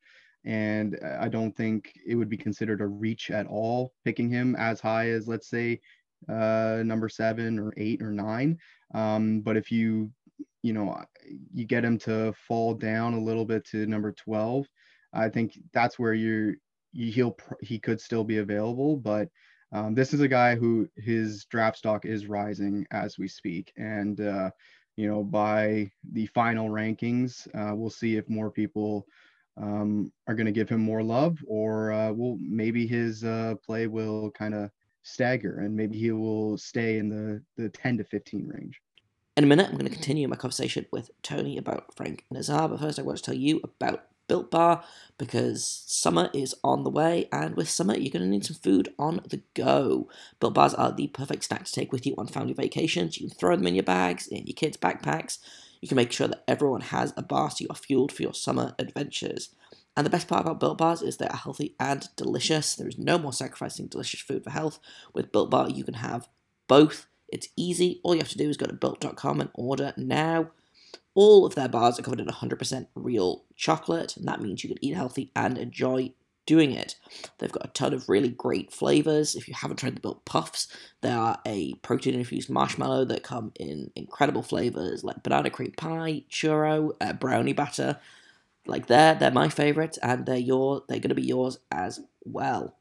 and 0.44 0.98
I 1.18 1.28
don't 1.28 1.56
think 1.56 1.92
it 2.06 2.14
would 2.14 2.28
be 2.28 2.36
considered 2.36 2.80
a 2.80 2.86
reach 2.86 3.30
at 3.30 3.46
all 3.46 3.92
picking 4.04 4.28
him 4.28 4.54
as 4.56 4.80
high 4.80 5.10
as 5.10 5.26
let's 5.26 5.48
say 5.48 5.80
uh, 6.28 6.82
number 6.84 7.08
seven 7.08 7.58
or 7.58 7.72
eight 7.76 8.02
or 8.02 8.12
nine. 8.12 8.58
Um, 8.94 9.40
but 9.40 9.56
if 9.56 9.72
you 9.72 10.10
you 10.62 10.74
know 10.74 11.02
you 11.54 11.64
get 11.64 11.84
him 11.84 11.98
to 12.00 12.34
fall 12.46 12.74
down 12.74 13.14
a 13.14 13.22
little 13.22 13.46
bit 13.46 13.64
to 13.66 13.86
number 13.86 14.12
12 14.12 14.66
i 15.12 15.28
think 15.28 15.58
that's 15.72 15.98
where 15.98 16.14
you're 16.14 16.54
he'll 16.92 17.36
he 17.60 17.78
could 17.78 18.00
still 18.00 18.24
be 18.24 18.38
available 18.38 18.96
but 18.96 19.28
um, 19.72 19.94
this 19.94 20.14
is 20.14 20.20
a 20.20 20.28
guy 20.28 20.54
who 20.54 20.88
his 20.96 21.44
draft 21.46 21.76
stock 21.76 22.04
is 22.04 22.26
rising 22.26 22.86
as 22.90 23.18
we 23.18 23.28
speak, 23.28 23.72
and 23.76 24.20
uh, 24.20 24.50
you 24.96 25.08
know 25.08 25.24
by 25.24 25.90
the 26.12 26.26
final 26.26 26.68
rankings, 26.68 27.46
uh, 27.54 27.74
we'll 27.74 27.90
see 27.90 28.16
if 28.16 28.28
more 28.28 28.50
people 28.50 29.06
um, 29.56 30.12
are 30.28 30.34
going 30.34 30.46
to 30.46 30.52
give 30.52 30.68
him 30.68 30.80
more 30.80 31.02
love, 31.02 31.38
or 31.46 31.92
uh, 31.92 32.12
will 32.12 32.38
maybe 32.40 32.86
his 32.86 33.24
uh, 33.24 33.54
play 33.64 33.86
will 33.86 34.30
kind 34.30 34.54
of 34.54 34.70
stagger, 35.02 35.58
and 35.60 35.74
maybe 35.74 35.98
he 35.98 36.12
will 36.12 36.56
stay 36.56 36.98
in 36.98 37.08
the 37.08 37.42
the 37.62 37.68
10 37.70 37.98
to 37.98 38.04
15 38.04 38.46
range. 38.46 38.80
In 39.36 39.44
a 39.44 39.46
minute, 39.46 39.66
I'm 39.66 39.76
going 39.76 39.84
to 39.84 39.92
continue 39.92 40.28
my 40.28 40.36
conversation 40.36 40.86
with 40.90 41.10
Tony 41.22 41.58
about 41.58 41.94
Frank 41.94 42.24
Nazar, 42.30 42.68
but 42.68 42.80
first 42.80 42.98
I 42.98 43.02
want 43.02 43.18
to 43.18 43.24
tell 43.24 43.34
you 43.34 43.60
about 43.62 44.06
Built 44.28 44.50
Bar 44.50 44.84
because 45.18 45.84
summer 45.86 46.30
is 46.34 46.54
on 46.62 46.84
the 46.84 46.90
way, 46.90 47.28
and 47.32 47.56
with 47.56 47.68
summer, 47.70 47.96
you're 47.96 48.12
going 48.12 48.22
to 48.22 48.28
need 48.28 48.44
some 48.44 48.56
food 48.56 48.92
on 48.98 49.20
the 49.28 49.42
go. 49.54 50.08
Built 50.40 50.54
Bars 50.54 50.74
are 50.74 50.92
the 50.92 51.08
perfect 51.08 51.44
snack 51.44 51.64
to 51.64 51.72
take 51.72 51.92
with 51.92 52.06
you 52.06 52.14
on 52.18 52.26
family 52.26 52.52
vacations. 52.52 53.18
You 53.18 53.28
can 53.28 53.36
throw 53.36 53.56
them 53.56 53.66
in 53.66 53.74
your 53.74 53.84
bags, 53.84 54.26
in 54.26 54.46
your 54.46 54.54
kids' 54.54 54.76
backpacks. 54.76 55.38
You 55.80 55.88
can 55.88 55.96
make 55.96 56.12
sure 56.12 56.28
that 56.28 56.44
everyone 56.48 56.80
has 56.80 57.12
a 57.16 57.22
bar 57.22 57.50
so 57.50 57.58
you 57.60 57.68
are 57.70 57.76
fueled 57.76 58.12
for 58.12 58.22
your 58.22 58.34
summer 58.34 58.74
adventures. 58.78 59.50
And 59.96 60.04
the 60.04 60.10
best 60.10 60.28
part 60.28 60.42
about 60.42 60.60
Built 60.60 60.78
Bars 60.78 61.00
is 61.00 61.16
they 61.16 61.28
are 61.28 61.36
healthy 61.36 61.74
and 61.80 62.08
delicious. 62.16 62.74
There 62.74 62.88
is 62.88 62.98
no 62.98 63.18
more 63.18 63.32
sacrificing 63.32 63.86
delicious 63.86 64.20
food 64.20 64.44
for 64.44 64.50
health. 64.50 64.78
With 65.14 65.32
Built 65.32 65.50
Bar, 65.50 65.70
you 65.70 65.84
can 65.84 65.94
have 65.94 66.28
both 66.68 67.06
It's 67.28 67.48
easy. 67.56 68.00
All 68.02 68.14
you 68.14 68.20
have 68.20 68.28
to 68.30 68.38
do 68.38 68.48
is 68.48 68.56
go 68.56 68.66
to 68.66 68.72
built.com 68.72 69.40
and 69.40 69.50
order 69.54 69.92
now. 69.96 70.50
All 71.16 71.46
of 71.46 71.54
their 71.54 71.68
bars 71.68 71.98
are 71.98 72.02
covered 72.02 72.20
in 72.20 72.26
100% 72.26 72.86
real 72.94 73.44
chocolate, 73.56 74.16
and 74.16 74.28
that 74.28 74.42
means 74.42 74.62
you 74.62 74.68
can 74.68 74.84
eat 74.84 74.94
healthy 74.94 75.32
and 75.34 75.56
enjoy 75.56 76.12
doing 76.44 76.72
it. 76.72 76.96
They've 77.38 77.50
got 77.50 77.64
a 77.64 77.68
ton 77.68 77.94
of 77.94 78.08
really 78.08 78.28
great 78.28 78.70
flavors. 78.70 79.34
If 79.34 79.48
you 79.48 79.54
haven't 79.54 79.78
tried 79.78 79.96
the 79.96 80.00
Built 80.00 80.26
Puffs, 80.26 80.68
they 81.00 81.10
are 81.10 81.38
a 81.46 81.72
protein 81.76 82.14
infused 82.14 82.50
marshmallow 82.50 83.06
that 83.06 83.22
come 83.22 83.52
in 83.58 83.90
incredible 83.96 84.42
flavors 84.42 85.02
like 85.02 85.22
banana 85.22 85.48
cream 85.48 85.72
pie, 85.72 86.24
churro, 86.30 86.92
uh, 87.00 87.14
brownie 87.14 87.54
batter. 87.54 87.98
Like 88.66 88.86
they're 88.86 89.14
they're 89.14 89.30
my 89.30 89.48
favorite, 89.48 89.96
and 90.02 90.26
they're 90.26 90.36
your 90.36 90.82
they're 90.86 90.98
going 90.98 91.08
to 91.08 91.14
be 91.14 91.22
yours 91.22 91.58
as 91.72 92.00
well. 92.24 92.76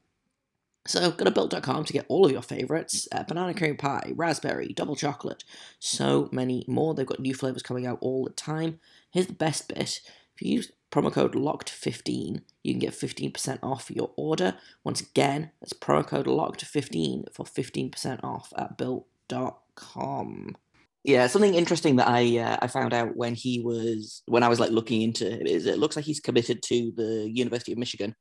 So 0.86 1.10
go 1.10 1.24
to 1.24 1.30
built.com 1.30 1.84
to 1.84 1.92
get 1.92 2.06
all 2.08 2.26
of 2.26 2.32
your 2.32 2.42
favorites 2.42 3.08
uh, 3.12 3.24
banana 3.24 3.54
cream 3.54 3.76
pie, 3.76 4.12
raspberry, 4.14 4.68
double 4.68 4.96
chocolate, 4.96 5.44
so 5.78 6.28
many 6.32 6.64
more. 6.68 6.94
They've 6.94 7.06
got 7.06 7.20
new 7.20 7.34
flavors 7.34 7.62
coming 7.62 7.86
out 7.86 7.98
all 8.00 8.24
the 8.24 8.30
time. 8.30 8.80
Here's 9.10 9.26
the 9.26 9.32
best 9.32 9.68
bit 9.68 10.00
if 10.36 10.42
you 10.42 10.54
use 10.54 10.70
promo 10.92 11.12
code 11.12 11.34
LOCKED15, 11.34 12.42
you 12.62 12.72
can 12.72 12.78
get 12.78 12.92
15% 12.92 13.58
off 13.62 13.90
your 13.90 14.10
order. 14.16 14.54
Once 14.84 15.00
again, 15.00 15.50
that's 15.60 15.72
promo 15.72 16.06
code 16.06 16.26
LOCKED15 16.26 17.32
for 17.32 17.44
15% 17.44 18.22
off 18.22 18.52
at 18.56 18.76
built.com. 18.76 20.56
Yeah, 21.04 21.28
something 21.28 21.54
interesting 21.54 21.96
that 21.96 22.08
I 22.08 22.38
uh, 22.38 22.56
I 22.60 22.66
found 22.66 22.92
out 22.92 23.16
when 23.16 23.36
he 23.36 23.60
was 23.60 24.24
when 24.26 24.42
I 24.42 24.48
was 24.48 24.58
like 24.58 24.72
looking 24.72 25.02
into 25.02 25.30
it 25.30 25.46
is 25.46 25.64
it 25.64 25.78
looks 25.78 25.94
like 25.94 26.04
he's 26.04 26.18
committed 26.18 26.64
to 26.64 26.92
the 26.96 27.30
University 27.32 27.70
of 27.70 27.78
Michigan 27.78 28.16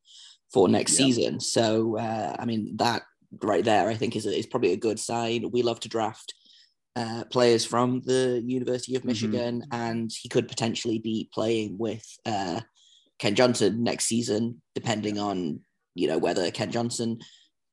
for 0.51 0.67
next 0.67 0.93
season. 0.93 1.39
So 1.39 1.97
uh, 1.97 2.35
I 2.39 2.45
mean 2.45 2.77
that 2.77 3.03
right 3.41 3.65
there 3.65 3.89
I 3.89 3.95
think 3.95 4.15
is 4.15 4.25
is 4.25 4.45
probably 4.45 4.73
a 4.73 4.77
good 4.77 4.99
sign. 4.99 5.51
We 5.51 5.61
love 5.61 5.79
to 5.81 5.89
draft 5.89 6.33
uh, 6.95 7.25
players 7.29 7.65
from 7.65 8.01
the 8.05 8.41
University 8.45 8.95
of 8.95 9.01
mm-hmm. 9.01 9.09
Michigan, 9.09 9.61
mm-hmm. 9.61 9.81
and 9.81 10.11
he 10.17 10.29
could 10.29 10.47
potentially 10.47 10.99
be 10.99 11.29
playing 11.33 11.77
with 11.77 12.05
uh, 12.25 12.61
Kent 13.19 13.37
Johnson 13.37 13.83
next 13.83 14.05
season, 14.05 14.61
depending 14.73 15.19
on 15.19 15.61
you 15.93 16.07
know 16.07 16.17
whether 16.17 16.49
Kent 16.51 16.71
Johnson 16.71 17.19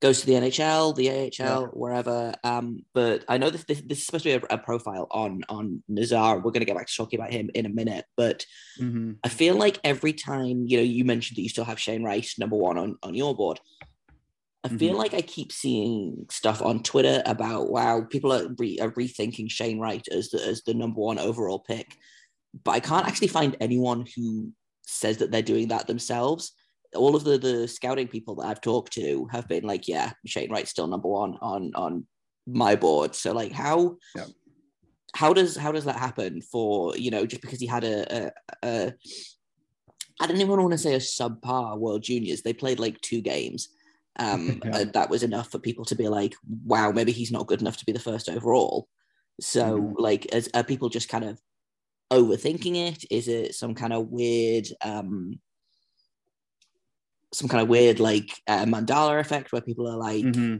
goes 0.02 0.20
to 0.20 0.26
the 0.26 0.32
NHL, 0.32 0.96
the 0.96 1.08
AHL, 1.08 1.30
yeah. 1.38 1.66
wherever. 1.68 2.34
Um, 2.42 2.80
but 2.92 3.24
I 3.28 3.38
know 3.38 3.50
this, 3.50 3.62
this, 3.64 3.80
this 3.82 3.98
is 3.98 4.06
supposed 4.06 4.24
to 4.24 4.40
be 4.40 4.46
a, 4.50 4.54
a, 4.54 4.58
profile 4.58 5.06
on 5.12 5.42
on 5.48 5.82
Nazar. 5.88 6.36
We're 6.36 6.50
going 6.50 6.60
to 6.60 6.66
get 6.66 6.76
back 6.76 6.88
to 6.88 6.94
talking 6.94 7.20
about 7.20 7.32
him 7.32 7.50
in 7.54 7.66
a 7.66 7.70
minute, 7.70 8.04
but 8.16 8.44
mm-hmm. 8.80 9.12
I 9.22 9.28
feel 9.28 9.54
like 9.54 9.78
every 9.84 10.12
time 10.12 10.64
you 10.66 10.76
know 10.76 10.82
you 10.82 11.04
mentioned 11.04 11.36
that 11.36 11.42
you 11.42 11.48
still 11.48 11.64
have 11.64 11.78
Shane 11.78 12.02
Wright 12.02 12.28
number 12.36 12.56
one 12.56 12.76
on 12.76 12.98
on 13.02 13.14
your 13.14 13.34
board. 13.34 13.60
I 14.64 14.68
feel 14.68 14.90
mm-hmm. 14.90 14.98
like 14.98 15.14
I 15.14 15.22
keep 15.22 15.50
seeing 15.50 16.26
stuff 16.30 16.62
on 16.62 16.82
Twitter 16.82 17.22
about 17.24 17.70
wow, 17.70 18.04
people 18.08 18.32
are, 18.32 18.48
re- 18.58 18.78
are 18.80 18.92
rethinking 18.92 19.50
Shane 19.50 19.78
Wright 19.78 20.06
as 20.10 20.30
the 20.30 20.44
as 20.44 20.62
the 20.64 20.74
number 20.74 21.00
one 21.00 21.20
overall 21.20 21.60
pick, 21.60 21.96
but 22.64 22.72
I 22.72 22.80
can't 22.80 23.06
actually 23.06 23.28
find 23.28 23.56
anyone 23.60 24.06
who 24.16 24.52
says 24.84 25.18
that 25.18 25.30
they're 25.30 25.42
doing 25.42 25.68
that 25.68 25.86
themselves. 25.86 26.52
All 26.94 27.16
of 27.16 27.24
the 27.24 27.38
the 27.38 27.68
scouting 27.68 28.08
people 28.08 28.36
that 28.36 28.46
I've 28.46 28.60
talked 28.60 28.92
to 28.94 29.26
have 29.30 29.48
been 29.48 29.64
like, 29.64 29.88
yeah, 29.88 30.12
Shane 30.26 30.50
Wright's 30.50 30.70
still 30.70 30.86
number 30.86 31.08
one 31.08 31.36
on 31.40 31.72
on 31.74 32.06
my 32.46 32.76
board. 32.76 33.14
So 33.14 33.32
like, 33.32 33.52
how 33.52 33.96
yeah. 34.14 34.26
how 35.14 35.32
does 35.32 35.56
how 35.56 35.72
does 35.72 35.84
that 35.84 35.96
happen 35.96 36.42
for 36.42 36.96
you 36.96 37.10
know 37.10 37.24
just 37.26 37.42
because 37.42 37.60
he 37.60 37.66
had 37.66 37.84
a, 37.84 38.26
a, 38.26 38.32
a 38.62 38.92
I 40.20 40.26
don't 40.26 40.40
even 40.40 40.60
want 40.60 40.72
to 40.72 40.78
say 40.78 40.94
a 40.94 40.98
subpar 40.98 41.78
World 41.78 42.02
Juniors. 42.02 42.42
They 42.42 42.52
played 42.52 42.78
like 42.78 43.00
two 43.00 43.20
games 43.20 43.68
um, 44.18 44.60
yeah. 44.64 44.84
that 44.92 45.10
was 45.10 45.22
enough 45.22 45.50
for 45.50 45.58
people 45.58 45.84
to 45.86 45.94
be 45.94 46.08
like, 46.08 46.34
wow, 46.64 46.92
maybe 46.92 47.12
he's 47.12 47.32
not 47.32 47.46
good 47.46 47.60
enough 47.60 47.76
to 47.78 47.84
be 47.84 47.92
the 47.92 47.98
first 47.98 48.28
overall. 48.28 48.88
So, 49.40 49.78
mm. 49.78 49.94
like, 49.96 50.26
as, 50.34 50.48
are 50.54 50.64
people 50.64 50.88
just 50.88 51.08
kind 51.08 51.24
of 51.24 51.40
overthinking 52.12 52.76
it? 52.92 53.04
Is 53.10 53.28
it 53.28 53.54
some 53.54 53.74
kind 53.74 53.92
of 53.92 54.08
weird, 54.08 54.68
um, 54.82 55.40
some 57.32 57.48
kind 57.48 57.62
of 57.62 57.68
weird 57.68 58.00
like 58.00 58.30
uh, 58.46 58.64
Mandela 58.64 59.18
effect 59.20 59.52
where 59.52 59.62
people 59.62 59.88
are 59.88 59.96
like, 59.96 60.24
mm-hmm. 60.24 60.56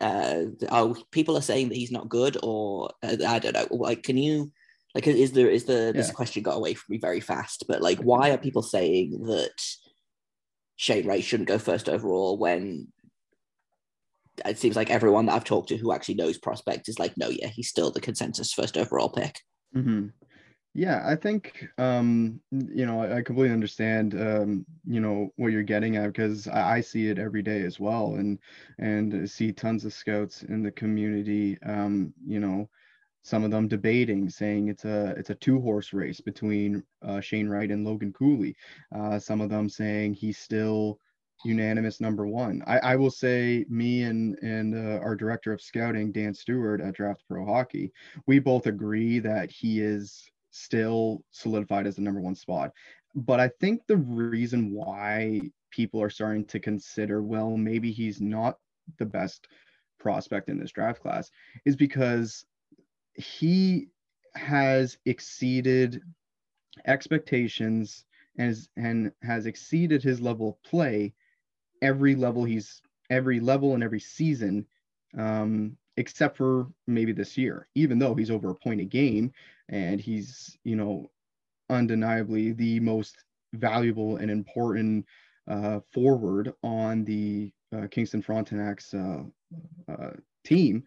uh, 0.00 0.42
oh, 0.70 0.96
people 1.10 1.36
are 1.36 1.42
saying 1.42 1.68
that 1.68 1.76
he's 1.76 1.92
not 1.92 2.08
good, 2.08 2.36
or 2.42 2.90
uh, 3.02 3.16
I 3.26 3.38
don't 3.38 3.54
know. 3.54 3.66
Like, 3.70 4.02
can 4.02 4.16
you? 4.16 4.52
Like, 4.94 5.06
is 5.06 5.32
there 5.32 5.50
is 5.50 5.64
the 5.64 5.92
this 5.94 6.08
yeah. 6.08 6.12
question 6.14 6.42
got 6.42 6.56
away 6.56 6.74
from 6.74 6.86
me 6.94 6.98
very 6.98 7.20
fast? 7.20 7.64
But 7.68 7.82
like, 7.82 7.98
why 7.98 8.30
are 8.30 8.38
people 8.38 8.62
saying 8.62 9.24
that? 9.26 9.52
Shane 10.78 11.06
Wright 11.06 11.24
shouldn't 11.24 11.48
go 11.48 11.58
first 11.58 11.88
overall 11.88 12.36
when 12.36 12.88
it 14.44 14.58
seems 14.58 14.76
like 14.76 14.90
everyone 14.90 15.26
that 15.26 15.34
I've 15.34 15.44
talked 15.44 15.70
to 15.70 15.76
who 15.76 15.92
actually 15.92 16.16
knows 16.16 16.38
prospect 16.38 16.88
is 16.88 16.98
like, 16.98 17.16
no, 17.16 17.28
yeah, 17.28 17.48
he's 17.48 17.68
still 17.68 17.90
the 17.90 18.00
consensus 18.00 18.52
first 18.52 18.76
overall 18.76 19.08
pick. 19.08 19.40
Mm-hmm. 19.74 20.08
Yeah, 20.76 21.02
I 21.06 21.16
think 21.16 21.66
um, 21.78 22.38
you 22.50 22.84
know 22.84 23.00
I, 23.00 23.22
completely 23.22 23.54
understand 23.54 24.12
um, 24.12 24.66
you 24.84 25.00
know 25.00 25.30
what 25.36 25.50
you're 25.52 25.62
getting 25.62 25.96
at 25.96 26.08
because 26.08 26.46
I, 26.48 26.76
I, 26.76 26.80
see 26.82 27.08
it 27.08 27.18
every 27.18 27.40
day 27.40 27.62
as 27.62 27.80
well, 27.80 28.16
and 28.16 28.38
and 28.78 29.28
see 29.28 29.52
tons 29.52 29.86
of 29.86 29.94
scouts 29.94 30.42
in 30.42 30.62
the 30.62 30.70
community. 30.70 31.56
Um, 31.62 32.12
you 32.26 32.40
know, 32.40 32.68
some 33.22 33.42
of 33.42 33.50
them 33.50 33.68
debating, 33.68 34.28
saying 34.28 34.68
it's 34.68 34.84
a 34.84 35.14
it's 35.16 35.30
a 35.30 35.34
two 35.36 35.62
horse 35.62 35.94
race 35.94 36.20
between 36.20 36.84
uh, 37.02 37.22
Shane 37.22 37.48
Wright 37.48 37.70
and 37.70 37.82
Logan 37.82 38.12
Cooley. 38.12 38.54
Uh, 38.94 39.18
some 39.18 39.40
of 39.40 39.48
them 39.48 39.70
saying 39.70 40.12
he's 40.12 40.36
still 40.36 40.98
unanimous 41.42 42.02
number 42.02 42.26
one. 42.26 42.62
I, 42.66 42.80
I 42.80 42.96
will 42.96 43.10
say 43.10 43.64
me 43.70 44.02
and 44.02 44.38
and 44.42 44.74
uh, 44.74 44.98
our 44.98 45.16
director 45.16 45.54
of 45.54 45.62
scouting 45.62 46.12
Dan 46.12 46.34
Stewart 46.34 46.82
at 46.82 46.96
Draft 46.96 47.22
Pro 47.30 47.46
Hockey, 47.46 47.92
we 48.26 48.40
both 48.40 48.66
agree 48.66 49.20
that 49.20 49.50
he 49.50 49.80
is 49.80 50.30
still 50.56 51.22
solidified 51.30 51.86
as 51.86 51.96
the 51.96 52.02
number 52.02 52.20
one 52.20 52.34
spot. 52.34 52.72
But 53.14 53.40
I 53.40 53.48
think 53.60 53.86
the 53.86 53.96
reason 53.96 54.72
why 54.72 55.40
people 55.70 56.02
are 56.02 56.10
starting 56.10 56.44
to 56.46 56.60
consider, 56.60 57.22
well, 57.22 57.56
maybe 57.56 57.92
he's 57.92 58.20
not 58.20 58.58
the 58.98 59.06
best 59.06 59.48
prospect 59.98 60.48
in 60.48 60.58
this 60.58 60.72
draft 60.72 61.00
class 61.00 61.30
is 61.64 61.76
because 61.76 62.44
he 63.14 63.88
has 64.34 64.98
exceeded 65.06 66.02
expectations 66.86 68.04
and, 68.38 68.50
is, 68.50 68.68
and 68.76 69.12
has 69.22 69.46
exceeded 69.46 70.02
his 70.02 70.20
level 70.20 70.50
of 70.50 70.62
play 70.62 71.14
every 71.82 72.14
level 72.14 72.44
he's 72.44 72.82
every 73.10 73.40
level 73.40 73.74
and 73.74 73.82
every 73.82 74.00
season 74.00 74.66
um, 75.18 75.76
except 75.96 76.36
for 76.36 76.66
maybe 76.86 77.12
this 77.12 77.38
year 77.38 77.68
even 77.74 77.98
though 77.98 78.14
he's 78.14 78.30
over 78.30 78.50
a 78.50 78.54
point 78.54 78.80
a 78.80 78.84
game 78.84 79.32
and 79.68 80.00
he's 80.00 80.56
you 80.64 80.76
know 80.76 81.10
undeniably 81.70 82.52
the 82.52 82.80
most 82.80 83.16
valuable 83.54 84.16
and 84.16 84.30
important 84.30 85.04
uh, 85.48 85.80
forward 85.92 86.52
on 86.62 87.04
the 87.04 87.52
uh, 87.76 87.86
Kingston 87.90 88.22
Frontenacs 88.22 88.94
uh, 88.94 89.92
uh, 89.92 90.10
team 90.44 90.84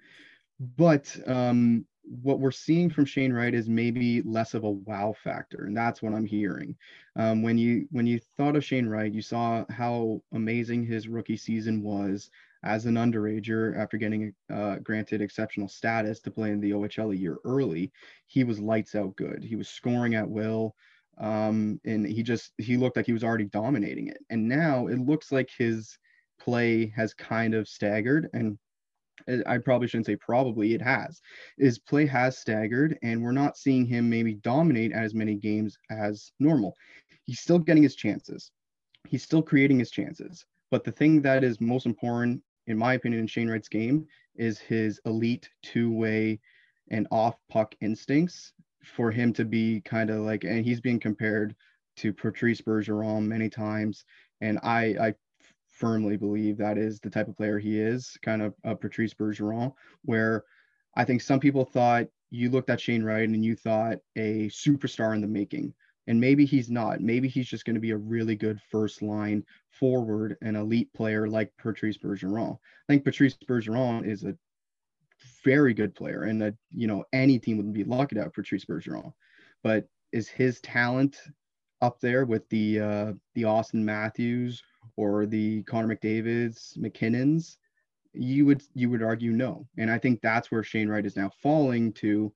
but 0.60 1.16
um, 1.26 1.86
what 2.04 2.40
we're 2.40 2.52
seeing 2.52 2.90
from 2.90 3.06
Shane 3.06 3.32
Wright 3.32 3.54
is 3.54 3.70
maybe 3.70 4.22
less 4.24 4.54
of 4.54 4.64
a 4.64 4.70
wow 4.70 5.14
factor, 5.24 5.66
and 5.66 5.78
that's 5.78 6.02
what 6.02 6.14
I'm 6.14 6.26
hearing. 6.26 6.76
Um, 7.16 7.42
when 7.44 7.58
you 7.58 7.88
when 7.92 8.08
you 8.08 8.20
thought 8.36 8.56
of 8.56 8.66
Shane 8.66 8.88
Wright, 8.88 9.14
you 9.14 9.22
saw 9.22 9.64
how 9.70 10.22
amazing 10.34 10.86
his 10.86 11.08
rookie 11.08 11.38
season 11.38 11.82
was 11.84 12.30
as 12.64 12.86
an 12.86 12.96
underager 12.96 13.78
after 13.78 13.98
getting 13.98 14.34
uh, 14.54 14.76
granted 14.78 15.22
exceptional 15.22 15.68
status 15.68 16.20
to 16.20 16.32
play 16.32 16.52
in 16.52 16.60
the 16.60 16.72
OHL 16.72 17.14
a 17.14 17.18
year 17.18 17.38
early. 17.46 17.92
He 18.28 18.44
was 18.44 18.60
lights 18.60 18.96
out 18.96 19.16
good. 19.16 19.44
He 19.44 19.56
was 19.56 19.70
scoring 19.70 20.16
at 20.16 20.30
will, 20.30 20.76
um, 21.18 21.80
and 21.86 22.06
he 22.06 22.24
just 22.24 22.54
he 22.58 22.78
looked 22.78 22.98
like 22.98 23.06
he 23.06 23.14
was 23.14 23.24
already 23.24 23.46
dominating 23.46 24.08
it. 24.08 24.20
And 24.30 24.48
now 24.48 24.88
it 24.88 25.00
looks 25.00 25.32
like 25.32 25.50
his 25.58 25.98
play 26.40 26.88
has 26.96 27.14
kind 27.14 27.54
of 27.54 27.68
staggered 27.68 28.30
and 28.34 28.58
I 29.46 29.58
probably 29.58 29.88
shouldn't 29.88 30.06
say 30.06 30.16
probably, 30.16 30.74
it 30.74 30.82
has. 30.82 31.22
His 31.58 31.80
play 31.80 32.06
has 32.06 32.38
staggered, 32.38 32.98
and 33.04 33.22
we're 33.22 33.32
not 33.32 33.58
seeing 33.58 33.86
him 33.86 34.10
maybe 34.10 34.36
dominate 34.36 34.92
as 34.92 35.14
many 35.14 35.36
games 35.36 35.78
as 35.90 36.32
normal. 36.40 36.76
He's 37.26 37.40
still 37.40 37.60
getting 37.60 37.84
his 37.84 37.96
chances, 37.96 38.52
he's 39.08 39.24
still 39.24 39.42
creating 39.42 39.80
his 39.80 39.92
chances. 39.92 40.46
But 40.72 40.84
the 40.84 40.92
thing 40.92 41.22
that 41.24 41.44
is 41.44 41.60
most 41.60 41.86
important, 41.86 42.42
in 42.70 42.78
my 42.78 42.94
opinion, 42.94 43.22
in 43.22 43.28
Shane 43.28 43.50
Wright's 43.50 43.68
game 43.68 44.08
is 44.36 44.60
his 44.60 45.02
elite 45.06 45.50
two 45.64 45.92
way 45.92 46.40
and 46.92 47.08
off 47.12 47.36
puck 47.50 47.76
instincts 47.82 48.54
for 48.84 49.12
him 49.12 49.34
to 49.34 49.44
be 49.44 49.82
kind 49.82 50.10
of 50.10 50.20
like, 50.20 50.44
and 50.44 50.64
he's 50.64 50.80
being 50.80 51.00
compared 51.00 51.56
to 51.98 52.14
Patrice 52.14 52.62
Bergeron 52.62 53.28
many 53.28 53.50
times. 53.50 54.06
And 54.40 54.60
I, 54.64 54.96
I 55.02 55.14
firmly 55.68 56.16
believe 56.16 56.58
that 56.58 56.78
is 56.78 57.00
the 57.00 57.10
type 57.10 57.28
of 57.28 57.36
player 57.36 57.60
he 57.60 57.80
is, 57.80 58.18
kind 58.22 58.42
of 58.42 58.54
Patrice 58.80 59.14
Bergeron, 59.14 59.74
where 60.06 60.44
I 60.96 61.04
think 61.06 61.22
some 61.22 61.40
people 61.40 61.66
thought 61.66 62.08
you 62.30 62.50
looked 62.52 62.70
at 62.70 62.80
Shane 62.80 63.04
Wright 63.04 63.28
and 63.28 63.44
you 63.44 63.56
thought 63.56 63.98
a 64.16 64.48
superstar 64.50 65.16
in 65.16 65.22
the 65.22 65.28
making. 65.28 65.74
And 66.10 66.20
maybe 66.20 66.44
he's 66.44 66.72
not. 66.72 67.02
Maybe 67.02 67.28
he's 67.28 67.48
just 67.48 67.66
going 67.66 67.76
to 67.76 67.80
be 67.80 67.92
a 67.92 67.98
really 67.98 68.36
good 68.36 68.60
first 68.72 69.04
line 69.04 69.46
forward 69.70 70.36
and 70.42 70.58
elite 70.58 70.92
player 70.94 71.30
like 71.30 71.54
Patrice 71.58 72.00
Bergeron. 72.00 72.56
I 72.56 72.88
think 72.88 73.06
Patrice 73.06 73.38
Bergeron 73.48 74.06
is 74.06 74.24
a 74.24 74.36
very 75.46 75.74
good 75.74 75.94
player, 75.94 76.24
and 76.24 76.42
that 76.42 76.56
you 76.72 76.88
know 76.88 77.06
any 77.14 77.38
team 77.38 77.58
would 77.58 77.74
be 77.74 77.84
lucky 77.84 78.16
to 78.16 78.24
have 78.24 78.34
Patrice 78.34 78.66
Bergeron. 78.66 79.14
But 79.64 79.88
is 80.12 80.28
his 80.28 80.60
talent 80.62 81.22
up 81.82 82.00
there 82.00 82.26
with 82.26 82.50
the 82.50 82.80
uh, 82.80 83.14
the 83.36 83.44
Auston 83.44 83.84
Matthews 83.84 84.64
or 84.98 85.28
the 85.28 85.62
Connor 85.64 85.96
McDavid's, 85.96 86.76
MacKinnon's? 86.76 87.60
You 88.14 88.48
would 88.48 88.64
you 88.74 88.90
would 88.90 89.04
argue 89.04 89.32
no, 89.32 89.68
and 89.78 89.92
I 89.92 90.00
think 90.00 90.22
that's 90.22 90.50
where 90.50 90.64
Shane 90.64 90.90
Wright 90.90 91.06
is 91.06 91.16
now 91.16 91.30
falling 91.44 91.94
to 91.94 92.34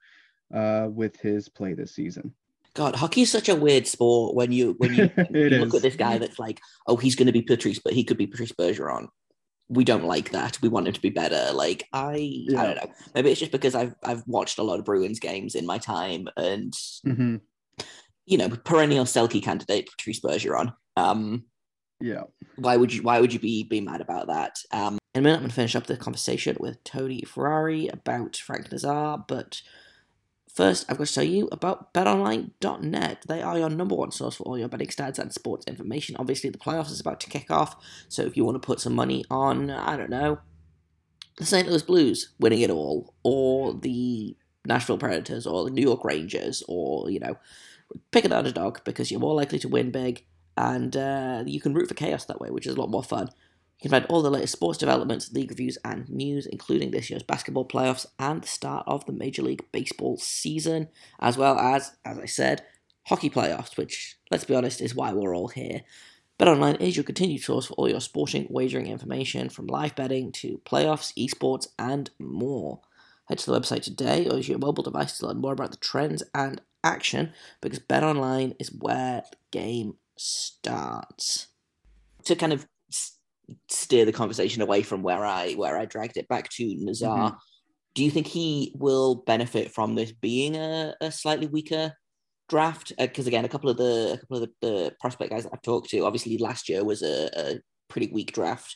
uh, 0.54 0.90
with 0.92 1.16
his 1.16 1.50
play 1.50 1.74
this 1.74 1.96
season. 1.96 2.36
God, 2.76 2.96
hockey 2.96 3.22
is 3.22 3.32
such 3.32 3.50
a 3.50 3.56
weird 3.56 3.86
sport 3.88 4.36
when 4.36 4.52
you 4.52 4.76
when 4.78 4.94
you, 4.96 5.10
you 5.30 5.50
look 5.50 5.76
at 5.76 5.82
this 5.82 5.96
guy 5.96 6.18
that's 6.18 6.40
like, 6.40 6.60
oh, 6.88 6.98
he's 6.98 7.16
going 7.16 7.28
to 7.28 7.34
be 7.34 7.42
Patrice, 7.42 7.80
but 7.80 7.94
he 7.94 8.04
could 8.04 8.18
be 8.18 8.28
Patrice 8.28 8.52
Bergeron. 8.52 9.08
We 9.70 9.84
don't 9.84 10.06
like 10.06 10.32
that. 10.32 10.62
We 10.62 10.70
want 10.70 10.88
him 10.88 10.94
to 10.94 11.02
be 11.02 11.10
better. 11.10 11.54
Like 11.54 11.88
I, 11.94 12.16
yeah. 12.18 12.62
I 12.62 12.66
don't 12.66 12.76
know. 12.76 12.92
Maybe 13.16 13.32
it's 13.32 13.40
just 13.40 13.52
because 13.52 13.76
I've 13.76 13.96
I've 14.04 14.24
watched 14.28 14.58
a 14.58 14.64
lot 14.64 14.80
of 14.80 14.86
Bruins 14.86 15.20
games 15.20 15.56
in 15.56 15.66
my 15.66 15.78
time, 15.78 16.28
and 16.36 16.74
mm-hmm. 17.06 17.36
you 18.26 18.38
know, 18.38 18.50
perennial 18.50 19.06
Selke 19.06 19.42
candidate 19.42 19.90
Patrice 19.90 20.20
Bergeron. 20.20 20.74
Um, 20.98 21.46
yeah. 22.00 22.24
Why 22.58 22.76
would 22.76 22.94
you 22.94 23.04
Why 23.04 23.22
would 23.22 23.34
you 23.34 23.40
be 23.40 23.64
be 23.64 23.82
mad 23.82 24.02
about 24.02 24.28
that? 24.28 24.58
Um, 24.72 24.98
in 25.14 25.20
a 25.20 25.22
minute, 25.22 25.36
I'm 25.36 25.42
going 25.42 25.50
to 25.50 25.56
finish 25.56 25.76
up 25.76 25.86
the 25.86 25.96
conversation 25.96 26.58
with 26.60 26.84
Tony 26.84 27.22
Ferrari 27.22 27.88
about 27.88 28.36
Frank 28.36 28.72
Nazar, 28.72 29.24
but 29.28 29.62
First, 30.54 30.86
I've 30.88 31.00
got 31.00 31.08
to 31.08 31.14
tell 31.14 31.24
you 31.24 31.50
about 31.52 31.94
betonline.net. 31.96 33.26
They 33.28 33.42
are 33.42 33.58
your 33.58 33.72
number 33.72 33.96
one 33.96 34.12
source 34.12 34.36
for 34.36 34.44
all 34.44 34.58
your 34.58 34.68
betting 34.68 34.88
stats 34.88 35.18
and 35.18 35.34
sports 35.34 35.66
information. 35.66 36.16
Obviously, 36.20 36.52
the 36.52 36.60
playoffs 36.60 36.92
is 36.92 37.00
about 37.00 37.20
to 37.22 37.30
kick 37.30 37.50
off, 37.50 37.76
so 38.08 38.22
if 38.22 38.38
you 38.38 38.46
want 38.46 38.62
to 38.62 38.66
put 38.66 38.80
some 38.80 38.94
money 38.94 39.26
on, 39.32 39.72
I 39.72 39.98
don't 39.98 40.12
know, 40.12 40.40
the 41.38 41.46
St. 41.46 41.68
Louis 41.68 41.82
Blues 41.82 42.34
winning 42.40 42.62
it 42.62 42.70
all, 42.70 43.16
or 43.24 43.74
the 43.74 44.38
Nashville 44.66 45.00
Predators, 45.00 45.48
or 45.48 45.66
the 45.66 45.72
New 45.72 45.82
York 45.82 46.04
Rangers, 46.04 46.62
or, 46.68 47.10
you 47.10 47.20
know, 47.20 47.36
pick 48.12 48.24
an 48.24 48.32
underdog 48.32 48.84
because 48.84 49.10
you're 49.10 49.20
more 49.20 49.34
likely 49.34 49.58
to 49.58 49.68
win 49.68 49.90
big, 49.90 50.24
and 50.56 50.96
uh, 50.96 51.44
you 51.48 51.60
can 51.60 51.74
root 51.74 51.88
for 51.88 51.96
chaos 51.96 52.26
that 52.26 52.40
way, 52.40 52.52
which 52.52 52.68
is 52.68 52.76
a 52.76 52.80
lot 52.80 52.92
more 52.92 53.04
fun. 53.04 53.30
You 53.84 53.90
can 53.90 54.00
find 54.00 54.10
all 54.10 54.22
the 54.22 54.32
latest 54.32 54.54
sports 54.54 54.78
developments, 54.78 55.34
league 55.34 55.52
reviews, 55.52 55.78
and 55.84 56.10
news, 56.10 56.46
including 56.46 56.92
this 56.92 57.10
year's 57.10 57.22
basketball 57.22 57.68
playoffs 57.68 58.06
and 58.18 58.42
the 58.42 58.48
start 58.48 58.86
of 58.88 59.06
the 59.06 59.12
Major 59.12 59.42
League 59.42 59.70
Baseball 59.74 60.16
season, 60.16 60.88
as 61.20 61.38
well 61.38 61.60
as, 61.60 61.92
as 62.06 62.18
I 62.18 62.26
said, 62.26 62.64
hockey 63.08 63.30
playoffs, 63.30 63.76
which, 63.76 64.16
let's 64.32 64.46
be 64.46 64.56
honest, 64.56 64.80
is 64.80 64.96
why 64.96 65.12
we're 65.12 65.36
all 65.36 65.50
here. 65.50 65.82
BetOnline 66.40 66.80
is 66.80 66.96
your 66.96 67.04
continued 67.04 67.42
source 67.42 67.66
for 67.66 67.74
all 67.74 67.90
your 67.90 68.00
sporting 68.00 68.48
wagering 68.50 68.88
information, 68.88 69.50
from 69.50 69.68
live 69.68 69.98
betting 69.98 70.32
to 70.32 70.62
playoffs, 70.66 71.14
esports, 71.18 71.68
and 71.78 72.10
more. 72.18 72.80
Head 73.26 73.40
to 73.40 73.52
the 73.52 73.60
website 73.60 73.84
today 73.84 74.30
or 74.30 74.38
use 74.38 74.48
your 74.48 74.60
mobile 74.60 74.84
device 74.84 75.18
to 75.18 75.28
learn 75.28 75.42
more 75.42 75.52
about 75.52 75.72
the 75.72 75.78
trends 75.78 76.24
and 76.34 76.62
action, 76.86 77.34
because 77.60 77.80
BetOnline 77.80 78.56
is 78.60 78.72
where 78.72 79.24
the 79.30 79.38
game 79.52 79.96
starts. 80.16 81.48
To 82.24 82.36
kind 82.38 82.54
of 82.54 82.66
steer 83.70 84.06
the 84.06 84.12
conversation 84.12 84.62
away 84.62 84.82
from 84.82 85.04
where 85.04 85.26
I 85.26 85.54
where 85.54 85.78
I 85.78 85.86
dragged 85.86 86.18
it 86.18 86.28
back 86.28 86.50
to 86.50 86.76
Nazar. 86.80 87.32
Mm-hmm. 87.32 87.38
Do 87.96 88.04
you 88.04 88.12
think 88.12 88.28
he 88.28 88.74
will 88.76 89.16
benefit 89.16 89.72
from 89.72 89.96
this 89.96 90.12
being 90.12 90.56
a, 90.56 90.96
a 91.00 91.12
slightly 91.12 91.48
weaker 91.48 91.94
draft? 92.50 92.94
Because 92.98 93.28
uh, 93.28 93.30
again, 93.30 93.46
a 93.46 93.50
couple 93.50 93.70
of 93.70 93.78
the 93.78 94.14
a 94.14 94.18
couple 94.18 94.44
of 94.44 94.50
the, 94.62 94.68
the, 94.68 94.96
prospect 95.00 95.32
guys 95.32 95.44
that 95.44 95.54
I've 95.54 95.62
talked 95.62 95.90
to, 95.92 96.06
obviously 96.06 96.38
last 96.38 96.70
year 96.70 96.84
was 96.84 97.04
a, 97.04 97.30
a 97.38 97.60
pretty 97.90 98.12
weak 98.12 98.34
draft 98.34 98.76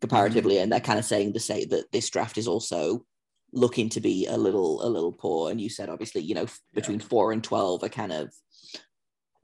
comparatively, 0.00 0.54
mm-hmm. 0.54 0.64
and 0.64 0.72
they're 0.72 0.80
kind 0.80 0.98
of 0.98 1.04
saying 1.04 1.34
to 1.34 1.40
say 1.40 1.64
that 1.66 1.92
this 1.92 2.08
draft 2.08 2.38
is 2.38 2.48
also 2.48 3.04
looking 3.52 3.88
to 3.88 4.00
be 4.00 4.26
a 4.26 4.36
little 4.36 4.84
a 4.84 4.88
little 4.88 5.12
poor. 5.12 5.50
And 5.50 5.60
you 5.60 5.68
said 5.68 5.88
obviously, 5.88 6.22
you 6.22 6.34
know, 6.34 6.46
between 6.72 7.00
yeah. 7.00 7.06
four 7.06 7.32
and 7.32 7.44
twelve 7.44 7.82
are 7.82 7.88
kind 7.88 8.12
of 8.12 8.32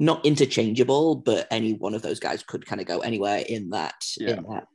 not 0.01 0.25
interchangeable, 0.25 1.15
but 1.15 1.47
any 1.51 1.75
one 1.75 1.95
of 1.95 2.03
those 2.03 2.19
guys 2.19 2.43
could 2.43 2.67
kind 2.67 2.81
of 2.81 2.87
go 2.87 3.01
anywhere 3.01 3.45
in 3.47 3.71
that 3.71 4.03
yeah. 4.17 4.31
in 4.31 4.43
that 4.45 4.69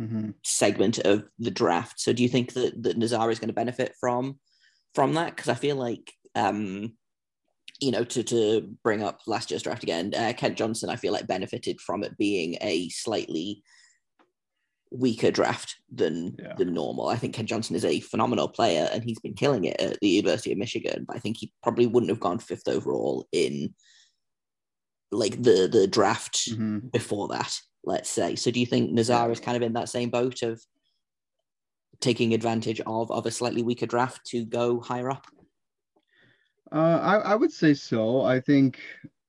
mm-hmm. 0.00 0.30
segment 0.44 0.98
of 0.98 1.24
the 1.38 1.50
draft. 1.50 1.98
So 1.98 2.12
do 2.12 2.22
you 2.22 2.28
think 2.28 2.52
that 2.52 2.82
that 2.82 2.98
Nazar 2.98 3.30
is 3.30 3.40
going 3.40 3.48
to 3.48 3.54
benefit 3.54 3.94
from 3.98 4.38
from 4.94 5.14
that? 5.14 5.34
Because 5.34 5.48
I 5.48 5.54
feel 5.54 5.76
like 5.76 6.12
um, 6.34 6.92
you 7.80 7.90
know, 7.90 8.04
to 8.04 8.22
to 8.22 8.68
bring 8.82 9.02
up 9.02 9.20
last 9.26 9.50
year's 9.50 9.62
draft 9.62 9.82
again, 9.82 10.12
uh, 10.14 10.34
Kent 10.36 10.58
Johnson, 10.58 10.90
I 10.90 10.96
feel 10.96 11.12
like 11.12 11.26
benefited 11.26 11.80
from 11.80 12.04
it 12.04 12.16
being 12.18 12.58
a 12.60 12.90
slightly 12.90 13.62
weaker 14.90 15.30
draft 15.30 15.76
than 15.92 16.36
yeah. 16.38 16.54
than 16.56 16.74
normal. 16.74 17.08
I 17.08 17.16
think 17.16 17.34
Kent 17.34 17.48
Johnson 17.48 17.76
is 17.76 17.84
a 17.84 18.00
phenomenal 18.00 18.48
player 18.48 18.88
and 18.92 19.02
he's 19.02 19.18
been 19.18 19.34
killing 19.34 19.64
it 19.64 19.80
at 19.80 19.98
the 20.00 20.08
University 20.08 20.52
of 20.52 20.58
Michigan, 20.58 21.04
but 21.06 21.16
I 21.16 21.18
think 21.18 21.36
he 21.38 21.52
probably 21.62 21.86
wouldn't 21.86 22.10
have 22.10 22.20
gone 22.20 22.38
fifth 22.38 22.68
overall 22.68 23.26
in 23.32 23.74
like 25.10 25.42
the 25.42 25.68
the 25.70 25.86
draft 25.86 26.50
mm-hmm. 26.50 26.88
before 26.88 27.28
that, 27.28 27.58
let's 27.84 28.10
say. 28.10 28.36
So 28.36 28.50
do 28.50 28.60
you 28.60 28.66
think 28.66 28.92
Nazar 28.92 29.30
is 29.30 29.40
kind 29.40 29.56
of 29.56 29.62
in 29.62 29.74
that 29.74 29.88
same 29.88 30.10
boat 30.10 30.42
of 30.42 30.62
taking 32.00 32.34
advantage 32.34 32.80
of 32.86 33.10
of 33.10 33.26
a 33.26 33.30
slightly 33.30 33.62
weaker 33.62 33.86
draft 33.86 34.24
to 34.26 34.44
go 34.44 34.80
higher 34.80 35.10
up? 35.10 35.26
Uh, 36.72 36.98
I, 37.00 37.16
I 37.18 37.34
would 37.34 37.52
say 37.52 37.74
so. 37.74 38.22
I 38.22 38.40
think 38.40 38.80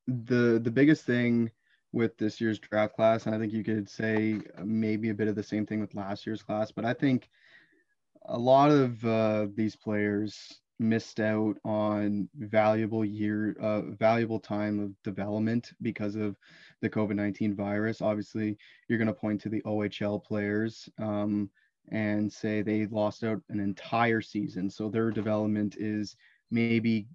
the 0.08 0.60
the 0.64 0.72
biggest 0.72 1.06
thing 1.06 1.52
with 1.94 2.18
this 2.18 2.40
year's 2.42 2.60
draft 2.60 2.96
class. 2.96 3.26
And 3.26 3.36
I 3.36 3.40
think 3.40 3.54
you 3.54 3.64
could 3.64 3.90
say 3.90 4.42
maybe 4.64 5.10
a 5.10 5.14
bit 5.14 5.28
of 5.28 5.36
the 5.36 5.44
same 5.44 5.66
thing 5.66 5.80
with 5.80 5.96
last 5.96 6.26
year's 6.26 6.44
class. 6.44 6.72
But 6.72 6.86
I 6.86 6.94
think 6.94 7.30
a 8.26 8.38
lot 8.38 8.72
of 8.72 9.04
uh, 9.06 9.48
these 9.56 9.76
players 9.76 10.60
missed 10.80 11.20
out 11.20 11.56
on 11.64 12.30
valuable 12.38 13.04
year, 13.04 13.56
uh, 13.60 13.82
valuable 13.82 14.40
time 14.40 14.80
of 14.80 14.92
development 15.04 15.72
because 15.82 16.16
of 16.16 16.36
the 16.82 16.90
COVID 16.90 17.16
19 17.16 17.56
virus. 17.56 18.02
Obviously, 18.02 18.58
you're 18.88 19.00
going 19.00 19.08
to 19.08 19.14
point 19.14 19.42
to 19.42 19.50
the 19.50 19.62
OHL 19.62 20.24
players. 20.24 20.88
Um, 21.00 21.50
and 21.90 22.32
say 22.32 22.62
they 22.62 22.86
lost 22.88 23.24
out 23.24 23.42
an 23.50 23.60
entire 23.60 24.22
season. 24.22 24.70
So 24.70 24.90
their 24.90 25.12
development 25.12 25.78
is 25.80 26.16
maybe 26.52 27.08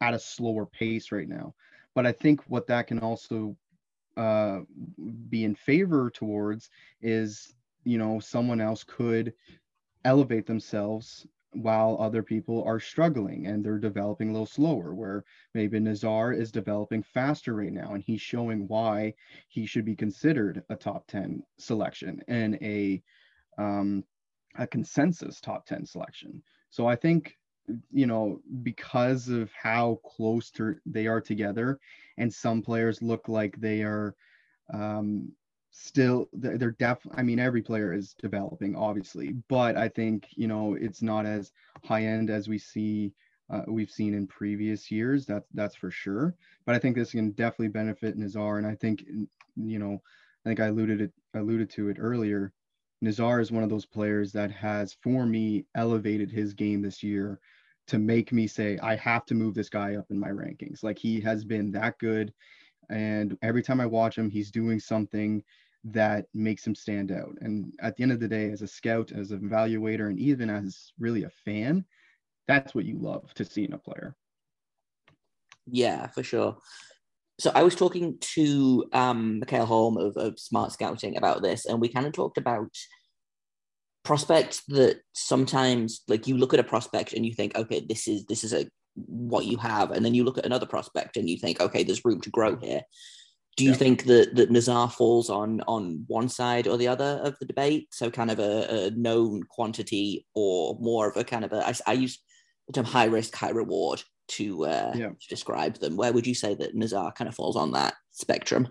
at 0.00 0.14
a 0.14 0.18
slower 0.18 0.66
pace 0.66 1.12
right 1.12 1.28
now. 1.28 1.54
But 1.94 2.06
I 2.06 2.12
think 2.12 2.42
what 2.46 2.66
that 2.68 2.86
can 2.86 2.98
also 2.98 3.56
uh, 4.16 4.60
be 5.28 5.44
in 5.44 5.54
favor 5.54 6.10
towards 6.10 6.70
is 7.02 7.54
you 7.84 7.98
know 7.98 8.18
someone 8.18 8.60
else 8.60 8.84
could 8.84 9.32
elevate 10.04 10.46
themselves 10.46 11.26
while 11.52 11.96
other 11.98 12.22
people 12.22 12.62
are 12.64 12.78
struggling 12.78 13.46
and 13.46 13.64
they're 13.64 13.78
developing 13.78 14.28
a 14.28 14.32
little 14.32 14.46
slower 14.46 14.94
where 14.94 15.24
maybe 15.54 15.80
Nazar 15.80 16.32
is 16.32 16.52
developing 16.52 17.02
faster 17.02 17.54
right 17.54 17.72
now 17.72 17.94
and 17.94 18.02
he's 18.02 18.20
showing 18.20 18.68
why 18.68 19.14
he 19.48 19.64
should 19.64 19.84
be 19.84 19.96
considered 19.96 20.62
a 20.68 20.76
top 20.76 21.06
10 21.06 21.42
selection 21.58 22.20
and 22.28 22.56
a 22.60 23.02
um, 23.58 24.04
a 24.58 24.66
consensus 24.66 25.40
top 25.40 25.66
10 25.66 25.86
selection. 25.86 26.42
So 26.70 26.86
i 26.86 26.96
think 26.96 27.36
you 27.92 28.06
know 28.06 28.40
because 28.62 29.28
of 29.28 29.50
how 29.52 30.00
close 30.04 30.50
to, 30.50 30.76
they 30.86 31.06
are 31.06 31.20
together 31.20 31.78
and 32.18 32.32
some 32.32 32.62
players 32.62 33.02
look 33.02 33.28
like 33.28 33.56
they 33.60 33.82
are 33.82 34.14
um, 34.72 35.32
still 35.78 36.26
they're 36.32 36.70
def 36.78 37.06
i 37.16 37.22
mean 37.22 37.38
every 37.38 37.60
player 37.60 37.92
is 37.92 38.14
developing 38.14 38.74
obviously 38.74 39.34
but 39.48 39.76
i 39.76 39.86
think 39.86 40.26
you 40.34 40.48
know 40.48 40.74
it's 40.74 41.02
not 41.02 41.26
as 41.26 41.52
high 41.84 42.02
end 42.02 42.30
as 42.30 42.48
we 42.48 42.56
see 42.56 43.12
uh, 43.50 43.60
we've 43.68 43.90
seen 43.90 44.14
in 44.14 44.26
previous 44.26 44.90
years 44.90 45.26
that's 45.26 45.46
that's 45.52 45.76
for 45.76 45.90
sure 45.90 46.34
but 46.64 46.74
i 46.74 46.78
think 46.78 46.96
this 46.96 47.10
can 47.10 47.30
definitely 47.32 47.68
benefit 47.68 48.16
nazar 48.16 48.56
and 48.56 48.66
i 48.66 48.74
think 48.74 49.04
you 49.54 49.78
know 49.78 50.00
i 50.44 50.48
think 50.48 50.60
i 50.60 50.66
alluded 50.66 51.02
it 51.02 51.12
alluded 51.34 51.68
to 51.68 51.90
it 51.90 51.98
earlier 52.00 52.54
nazar 53.02 53.38
is 53.38 53.52
one 53.52 53.62
of 53.62 53.68
those 53.68 53.86
players 53.86 54.32
that 54.32 54.50
has 54.50 54.96
for 55.02 55.26
me 55.26 55.66
elevated 55.74 56.30
his 56.30 56.54
game 56.54 56.80
this 56.80 57.02
year 57.02 57.38
to 57.88 57.98
make 57.98 58.32
me 58.32 58.46
say 58.46 58.78
I 58.82 58.96
have 58.96 59.24
to 59.26 59.34
move 59.34 59.54
this 59.54 59.68
guy 59.68 59.96
up 59.96 60.06
in 60.10 60.18
my 60.18 60.28
rankings. 60.28 60.82
Like 60.82 60.98
he 60.98 61.20
has 61.20 61.44
been 61.44 61.70
that 61.72 61.98
good, 61.98 62.32
and 62.90 63.36
every 63.42 63.62
time 63.62 63.80
I 63.80 63.86
watch 63.86 64.16
him, 64.16 64.30
he's 64.30 64.50
doing 64.50 64.80
something 64.80 65.42
that 65.84 66.26
makes 66.34 66.66
him 66.66 66.74
stand 66.74 67.12
out. 67.12 67.36
And 67.40 67.72
at 67.80 67.96
the 67.96 68.02
end 68.02 68.12
of 68.12 68.20
the 68.20 68.28
day, 68.28 68.50
as 68.50 68.62
a 68.62 68.66
scout, 68.66 69.12
as 69.12 69.30
an 69.30 69.40
evaluator, 69.40 70.08
and 70.08 70.18
even 70.18 70.50
as 70.50 70.92
really 70.98 71.24
a 71.24 71.30
fan, 71.44 71.84
that's 72.48 72.74
what 72.74 72.84
you 72.84 72.98
love 72.98 73.32
to 73.34 73.44
see 73.44 73.64
in 73.64 73.72
a 73.72 73.78
player. 73.78 74.16
Yeah, 75.66 76.08
for 76.08 76.22
sure. 76.22 76.58
So 77.38 77.52
I 77.54 77.62
was 77.62 77.74
talking 77.74 78.16
to 78.20 78.84
um, 78.92 79.40
Mikhail 79.40 79.66
Holm 79.66 79.96
of, 79.98 80.16
of 80.16 80.38
Smart 80.38 80.72
Scouting 80.72 81.16
about 81.16 81.42
this, 81.42 81.66
and 81.66 81.80
we 81.80 81.88
kind 81.88 82.06
of 82.06 82.12
talked 82.12 82.38
about 82.38 82.74
prospects 84.06 84.62
that 84.68 85.00
sometimes 85.12 86.02
like 86.08 86.26
you 86.28 86.36
look 86.38 86.54
at 86.54 86.60
a 86.60 86.70
prospect 86.74 87.12
and 87.12 87.26
you 87.26 87.34
think 87.34 87.56
okay 87.56 87.80
this 87.88 88.06
is 88.08 88.24
this 88.26 88.42
is 88.44 88.52
a 88.52 88.62
what 88.94 89.44
you 89.44 89.56
have 89.58 89.90
and 89.90 90.02
then 90.04 90.14
you 90.14 90.24
look 90.24 90.38
at 90.38 90.46
another 90.46 90.66
prospect 90.66 91.16
and 91.16 91.28
you 91.28 91.36
think 91.38 91.60
okay 91.60 91.82
there's 91.84 92.04
room 92.04 92.20
to 92.20 92.30
grow 92.30 92.56
here 92.56 92.82
Do 93.56 93.64
you 93.64 93.72
Yeah. 93.72 93.82
think 93.82 94.04
that 94.04 94.34
that 94.36 94.50
Nazar 94.50 94.88
falls 94.90 95.28
on 95.30 95.62
on 95.66 96.04
one 96.18 96.28
side 96.28 96.66
or 96.70 96.76
the 96.78 96.88
other 96.94 97.12
of 97.26 97.32
the 97.38 97.46
debate? 97.52 97.84
So 97.98 98.10
kind 98.10 98.30
of 98.30 98.38
a, 98.38 98.52
a 98.68 98.90
known 99.06 99.42
quantity, 99.56 100.26
or 100.34 100.76
more 100.78 101.08
of 101.08 101.16
a 101.16 101.24
kind 101.24 101.44
of 101.44 101.52
a 101.52 101.60
I, 101.70 101.72
I 101.86 101.94
use 102.04 102.14
the 102.66 102.74
term 102.74 102.84
high 102.84 103.08
risk, 103.16 103.34
high 103.34 103.54
reward 103.62 104.02
to 104.36 104.46
uh, 104.66 104.92
Yeah. 105.02 105.12
to 105.22 105.26
describe 105.28 105.74
them. 105.80 105.96
Where 105.96 106.12
would 106.12 106.26
you 106.26 106.34
say 106.34 106.54
that 106.56 106.74
Nazar 106.74 107.12
kind 107.12 107.28
of 107.28 107.34
falls 107.34 107.56
on 107.56 107.72
that 107.72 107.94
spectrum? 108.10 108.68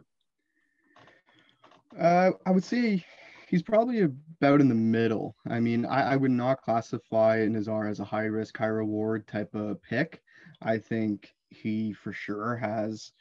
Uh, 1.98 2.32
I 2.46 2.52
would 2.52 2.64
say 2.64 3.04
he's 3.56 3.64
probably 3.64 4.02
about 4.02 4.60
in 4.60 4.68
the 4.68 4.76
middle. 4.76 5.34
I 5.50 5.62
mean, 5.62 5.86
I, 5.86 6.12
I 6.12 6.16
would 6.18 6.32
not 6.32 6.62
classify 6.62 7.48
Nazar 7.50 7.88
as 7.88 8.02
a 8.02 8.04
high 8.04 8.26
risk, 8.26 8.58
high 8.58 8.66
reward 8.66 9.26
type 9.28 9.56
of 9.56 9.82
pick. 9.82 10.22
I 10.62 10.78
think 10.78 11.34
he 11.52 11.94
for 11.94 12.12
sure 12.12 12.58
has 12.58 13.14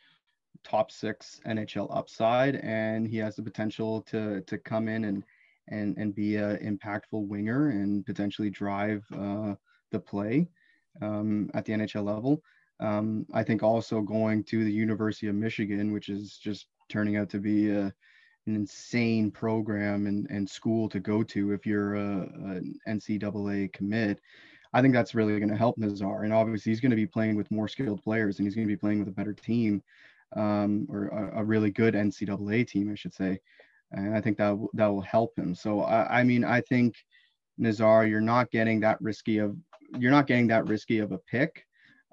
top 0.65 0.91
six 0.91 1.41
NHL 1.47 1.87
upside, 1.97 2.57
and 2.57 3.07
he 3.07 3.17
has 3.19 3.37
the 3.37 3.45
potential 3.45 4.03
to 4.03 4.41
to 4.41 4.59
come 4.59 4.89
in 4.89 5.05
and 5.05 5.23
and 5.69 5.97
and 5.99 6.17
be 6.17 6.35
a 6.35 6.59
impactful 6.59 7.29
winger 7.29 7.69
and 7.69 8.05
potentially 8.05 8.51
drive 8.51 9.05
uh, 9.17 9.55
the 9.93 10.01
play 10.01 10.49
um, 11.01 11.49
at 11.55 11.65
the 11.65 11.75
NHL 11.75 12.05
level. 12.05 12.43
Um, 12.81 13.25
I 13.33 13.45
think 13.45 13.63
also 13.63 14.01
going 14.01 14.43
to 14.47 14.65
the 14.65 14.73
University 14.73 15.29
of 15.29 15.37
Michigan, 15.37 15.93
which 15.93 16.09
is 16.09 16.39
just 16.39 16.67
turning 16.89 17.19
out 17.19 17.31
to 17.31 17.39
be 17.39 17.71
a 17.71 17.95
an 18.47 18.57
insane 18.57 19.31
program 19.31 20.07
and, 20.07 20.27
and 20.31 20.49
school 20.49 20.89
to 20.89 21.01
go 21.01 21.23
to 21.23 21.53
if 21.53 21.67
you're 21.67 21.95
a, 21.95 22.01
an 22.01 22.79
NCAA 22.87 23.73
commit. 23.73 24.21
I 24.73 24.83
think 24.83 24.93
that's 24.93 25.15
really 25.15 25.39
going 25.39 25.51
to 25.51 25.57
help 25.57 25.79
Nazar. 25.79 26.25
And 26.25 26.33
obviously, 26.33 26.73
he's 26.73 26.81
going 26.81 26.91
to 26.91 26.97
be 26.97 27.07
playing 27.07 27.37
with 27.37 27.51
more 27.51 27.69
skilled 27.69 28.03
players 28.03 28.39
and 28.39 28.47
he's 28.47 28.55
going 28.55 28.67
to 28.67 28.73
be 28.73 28.79
playing 28.79 28.99
with 28.99 29.09
a 29.09 29.13
better 29.13 29.33
team 29.33 29.83
um, 30.37 30.87
or 30.91 31.07
a, 31.07 31.41
a, 31.41 31.45
really 31.45 31.71
good 31.71 31.95
NCAA 31.95 32.67
team, 32.67 32.91
I 32.91 32.97
should 32.97 33.15
say. 33.15 33.39
And 33.93 34.15
I 34.17 34.21
think 34.21 34.37
that, 34.39 34.51
w- 34.51 34.71
that 34.75 34.89
will 34.89 35.01
help 35.01 35.39
him. 35.39 35.55
So, 35.55 35.83
I, 35.83 36.21
I 36.21 36.25
mean, 36.25 36.45
I 36.45 36.61
think 36.61 36.97
Nazar, 37.57 38.05
you're 38.05 38.21
not 38.21 38.51
getting 38.51 38.81
that 38.81 39.01
risky 39.01 39.39
of 39.39 39.57
you're 39.99 40.11
not 40.11 40.27
getting 40.27 40.49
that 40.49 40.67
risky 40.67 40.99
of 40.99 41.13
a 41.13 41.19
pick. 41.19 41.65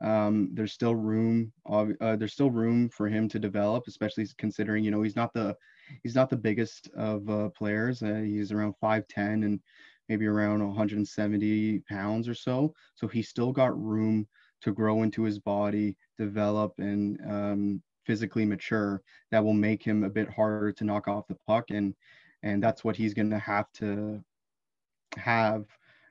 Um, 0.01 0.49
there's 0.53 0.73
still 0.73 0.95
room. 0.95 1.51
Uh, 1.67 2.15
there's 2.15 2.33
still 2.33 2.51
room 2.51 2.89
for 2.89 3.07
him 3.07 3.27
to 3.29 3.39
develop, 3.39 3.85
especially 3.87 4.27
considering 4.37 4.83
you 4.83 4.91
know 4.91 5.01
he's 5.01 5.15
not 5.15 5.33
the 5.33 5.55
he's 6.03 6.15
not 6.15 6.29
the 6.29 6.37
biggest 6.37 6.89
of 6.95 7.29
uh, 7.29 7.49
players. 7.49 8.01
Uh, 8.01 8.21
he's 8.23 8.51
around 8.51 8.75
5'10 8.81 9.45
and 9.45 9.59
maybe 10.09 10.25
around 10.27 10.65
170 10.65 11.79
pounds 11.89 12.27
or 12.27 12.35
so. 12.35 12.73
So 12.95 13.07
he's 13.07 13.29
still 13.29 13.51
got 13.51 13.81
room 13.81 14.27
to 14.61 14.71
grow 14.71 15.03
into 15.03 15.23
his 15.23 15.39
body, 15.39 15.95
develop, 16.17 16.73
and 16.77 17.19
um, 17.27 17.81
physically 18.05 18.45
mature. 18.45 19.01
That 19.31 19.43
will 19.43 19.53
make 19.53 19.83
him 19.83 20.03
a 20.03 20.09
bit 20.09 20.29
harder 20.29 20.71
to 20.73 20.83
knock 20.83 21.07
off 21.07 21.27
the 21.27 21.37
puck, 21.47 21.69
and 21.69 21.95
and 22.43 22.61
that's 22.61 22.83
what 22.83 22.95
he's 22.95 23.13
going 23.13 23.29
to 23.29 23.39
have 23.39 23.71
to 23.73 24.23
have 25.15 25.65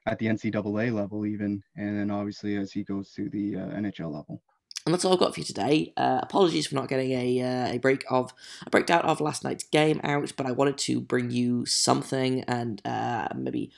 at 0.07 0.19
the 0.19 0.27
NCAA 0.27 0.93
level, 0.93 1.27
even, 1.27 1.63
and 1.77 1.99
then 1.99 2.11
obviously 2.11 2.57
as 2.57 2.73
he 2.73 2.83
goes 2.83 3.13
to 3.13 3.29
the 3.29 3.57
uh, 3.57 3.67
NHL 3.67 4.13
level. 4.13 4.43
And 4.87 4.95
that's 4.95 5.05
all 5.05 5.13
I've 5.13 5.19
got 5.19 5.35
for 5.35 5.41
you 5.41 5.47
today. 5.47 5.93
Uh, 5.97 6.21
apologies 6.23 6.67
for 6.67 6.75
not 6.75 6.89
getting 6.89 7.13
a 7.13 7.43
uh, 7.43 7.75
a 7.75 7.79
break 7.79 8.05
of 8.09 8.33
a 8.67 8.71
breakdown 8.71 9.03
of 9.03 9.21
last 9.21 9.45
night's 9.45 9.65
game 9.65 10.01
out, 10.03 10.33
but 10.37 10.47
I 10.47 10.53
wanted 10.53 10.79
to 10.79 11.01
bring 11.01 11.31
you 11.31 11.67
something, 11.67 12.43
and 12.45 12.81
uh, 12.87 13.29
maybe 13.35 13.71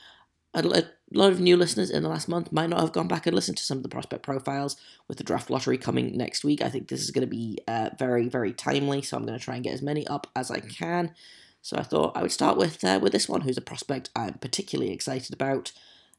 a, 0.54 0.62
lot 0.62 1.32
of 1.32 1.40
new 1.40 1.56
listeners 1.56 1.90
in 1.90 2.02
the 2.02 2.08
last 2.08 2.28
month 2.28 2.52
might 2.52 2.70
not 2.70 2.80
have 2.80 2.92
gone 2.92 3.08
back 3.08 3.26
and 3.26 3.34
listened 3.34 3.56
to 3.58 3.64
some 3.64 3.78
of 3.78 3.82
the 3.82 3.88
prospect 3.88 4.22
profiles 4.22 4.76
with 5.08 5.18
the 5.18 5.24
draft 5.24 5.50
lottery 5.50 5.76
coming 5.76 6.16
next 6.16 6.44
week. 6.44 6.62
I 6.62 6.68
think 6.68 6.88
this 6.88 7.02
is 7.02 7.10
going 7.10 7.26
to 7.26 7.30
be 7.30 7.58
uh, 7.66 7.90
very 7.98 8.28
very 8.28 8.52
timely, 8.52 9.02
so 9.02 9.16
I'm 9.16 9.26
going 9.26 9.38
to 9.38 9.44
try 9.44 9.56
and 9.56 9.64
get 9.64 9.74
as 9.74 9.82
many 9.82 10.06
up 10.06 10.28
as 10.36 10.50
I 10.50 10.60
can. 10.60 11.14
So 11.62 11.76
I 11.76 11.82
thought 11.82 12.16
I 12.16 12.22
would 12.22 12.32
start 12.32 12.56
with 12.56 12.84
uh, 12.84 12.98
with 13.02 13.12
this 13.12 13.28
one, 13.28 13.42
who's 13.42 13.58
a 13.58 13.62
prospect 13.62 14.10
I'm 14.14 14.34
particularly 14.34 14.92
excited 14.92 15.32
about, 15.34 15.72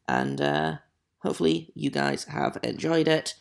and 0.10 0.42
uh, 0.42 0.76
hopefully 1.20 1.72
you 1.74 1.90
guys 1.90 2.26
have 2.26 2.58
enjoyed 2.64 3.08
it. 3.08 3.36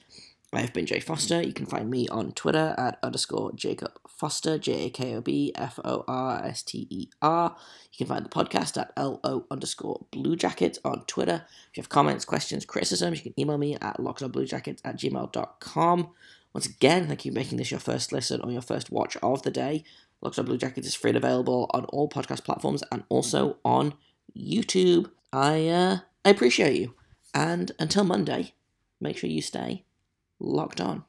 I've 0.54 0.74
been 0.74 0.84
Jay 0.84 1.00
Foster. 1.00 1.42
You 1.42 1.54
can 1.54 1.64
find 1.64 1.90
me 1.90 2.08
on 2.08 2.32
Twitter 2.32 2.74
at 2.76 2.98
underscore 3.02 3.52
Jacob 3.52 3.92
Foster, 4.06 4.58
J 4.58 4.86
A 4.86 4.90
K 4.90 5.14
O 5.14 5.22
B 5.22 5.50
F 5.54 5.80
O 5.82 6.04
R 6.06 6.44
S 6.44 6.62
T 6.62 6.86
E 6.90 7.08
R. 7.22 7.56
You 7.90 7.98
can 7.98 8.06
find 8.06 8.24
the 8.26 8.28
podcast 8.28 8.78
at 8.78 8.92
LO 8.98 9.46
underscore 9.50 10.04
Blue 10.10 10.36
Jacket 10.36 10.76
on 10.84 11.04
Twitter. 11.06 11.46
If 11.70 11.78
you 11.78 11.80
have 11.80 11.88
comments, 11.88 12.26
questions, 12.26 12.66
criticisms, 12.66 13.18
you 13.18 13.22
can 13.22 13.40
email 13.40 13.56
me 13.56 13.76
at 13.80 13.96
lockedonbluejackets 13.96 14.80
at 14.84 14.98
gmail.com. 14.98 16.10
Once 16.52 16.66
again, 16.66 17.06
thank 17.06 17.24
you 17.24 17.32
for 17.32 17.38
making 17.38 17.56
this 17.56 17.70
your 17.70 17.80
first 17.80 18.12
listen 18.12 18.42
or 18.42 18.52
your 18.52 18.60
first 18.60 18.90
watch 18.90 19.16
of 19.22 19.42
the 19.42 19.50
day. 19.50 19.84
Locked 20.20 20.38
on 20.38 20.44
Blue 20.44 20.58
Jackets 20.58 20.86
is 20.86 20.94
free 20.94 21.10
and 21.10 21.16
available 21.16 21.70
on 21.72 21.86
all 21.86 22.10
podcast 22.10 22.44
platforms 22.44 22.84
and 22.92 23.04
also 23.08 23.56
on 23.64 23.94
YouTube. 24.36 25.10
I 25.32 25.66
uh, 25.68 25.98
I 26.26 26.30
appreciate 26.30 26.78
you. 26.78 26.94
And 27.32 27.72
until 27.78 28.04
Monday, 28.04 28.52
make 29.00 29.16
sure 29.16 29.30
you 29.30 29.40
stay 29.40 29.84
locked 30.40 30.80
on. 30.80 31.04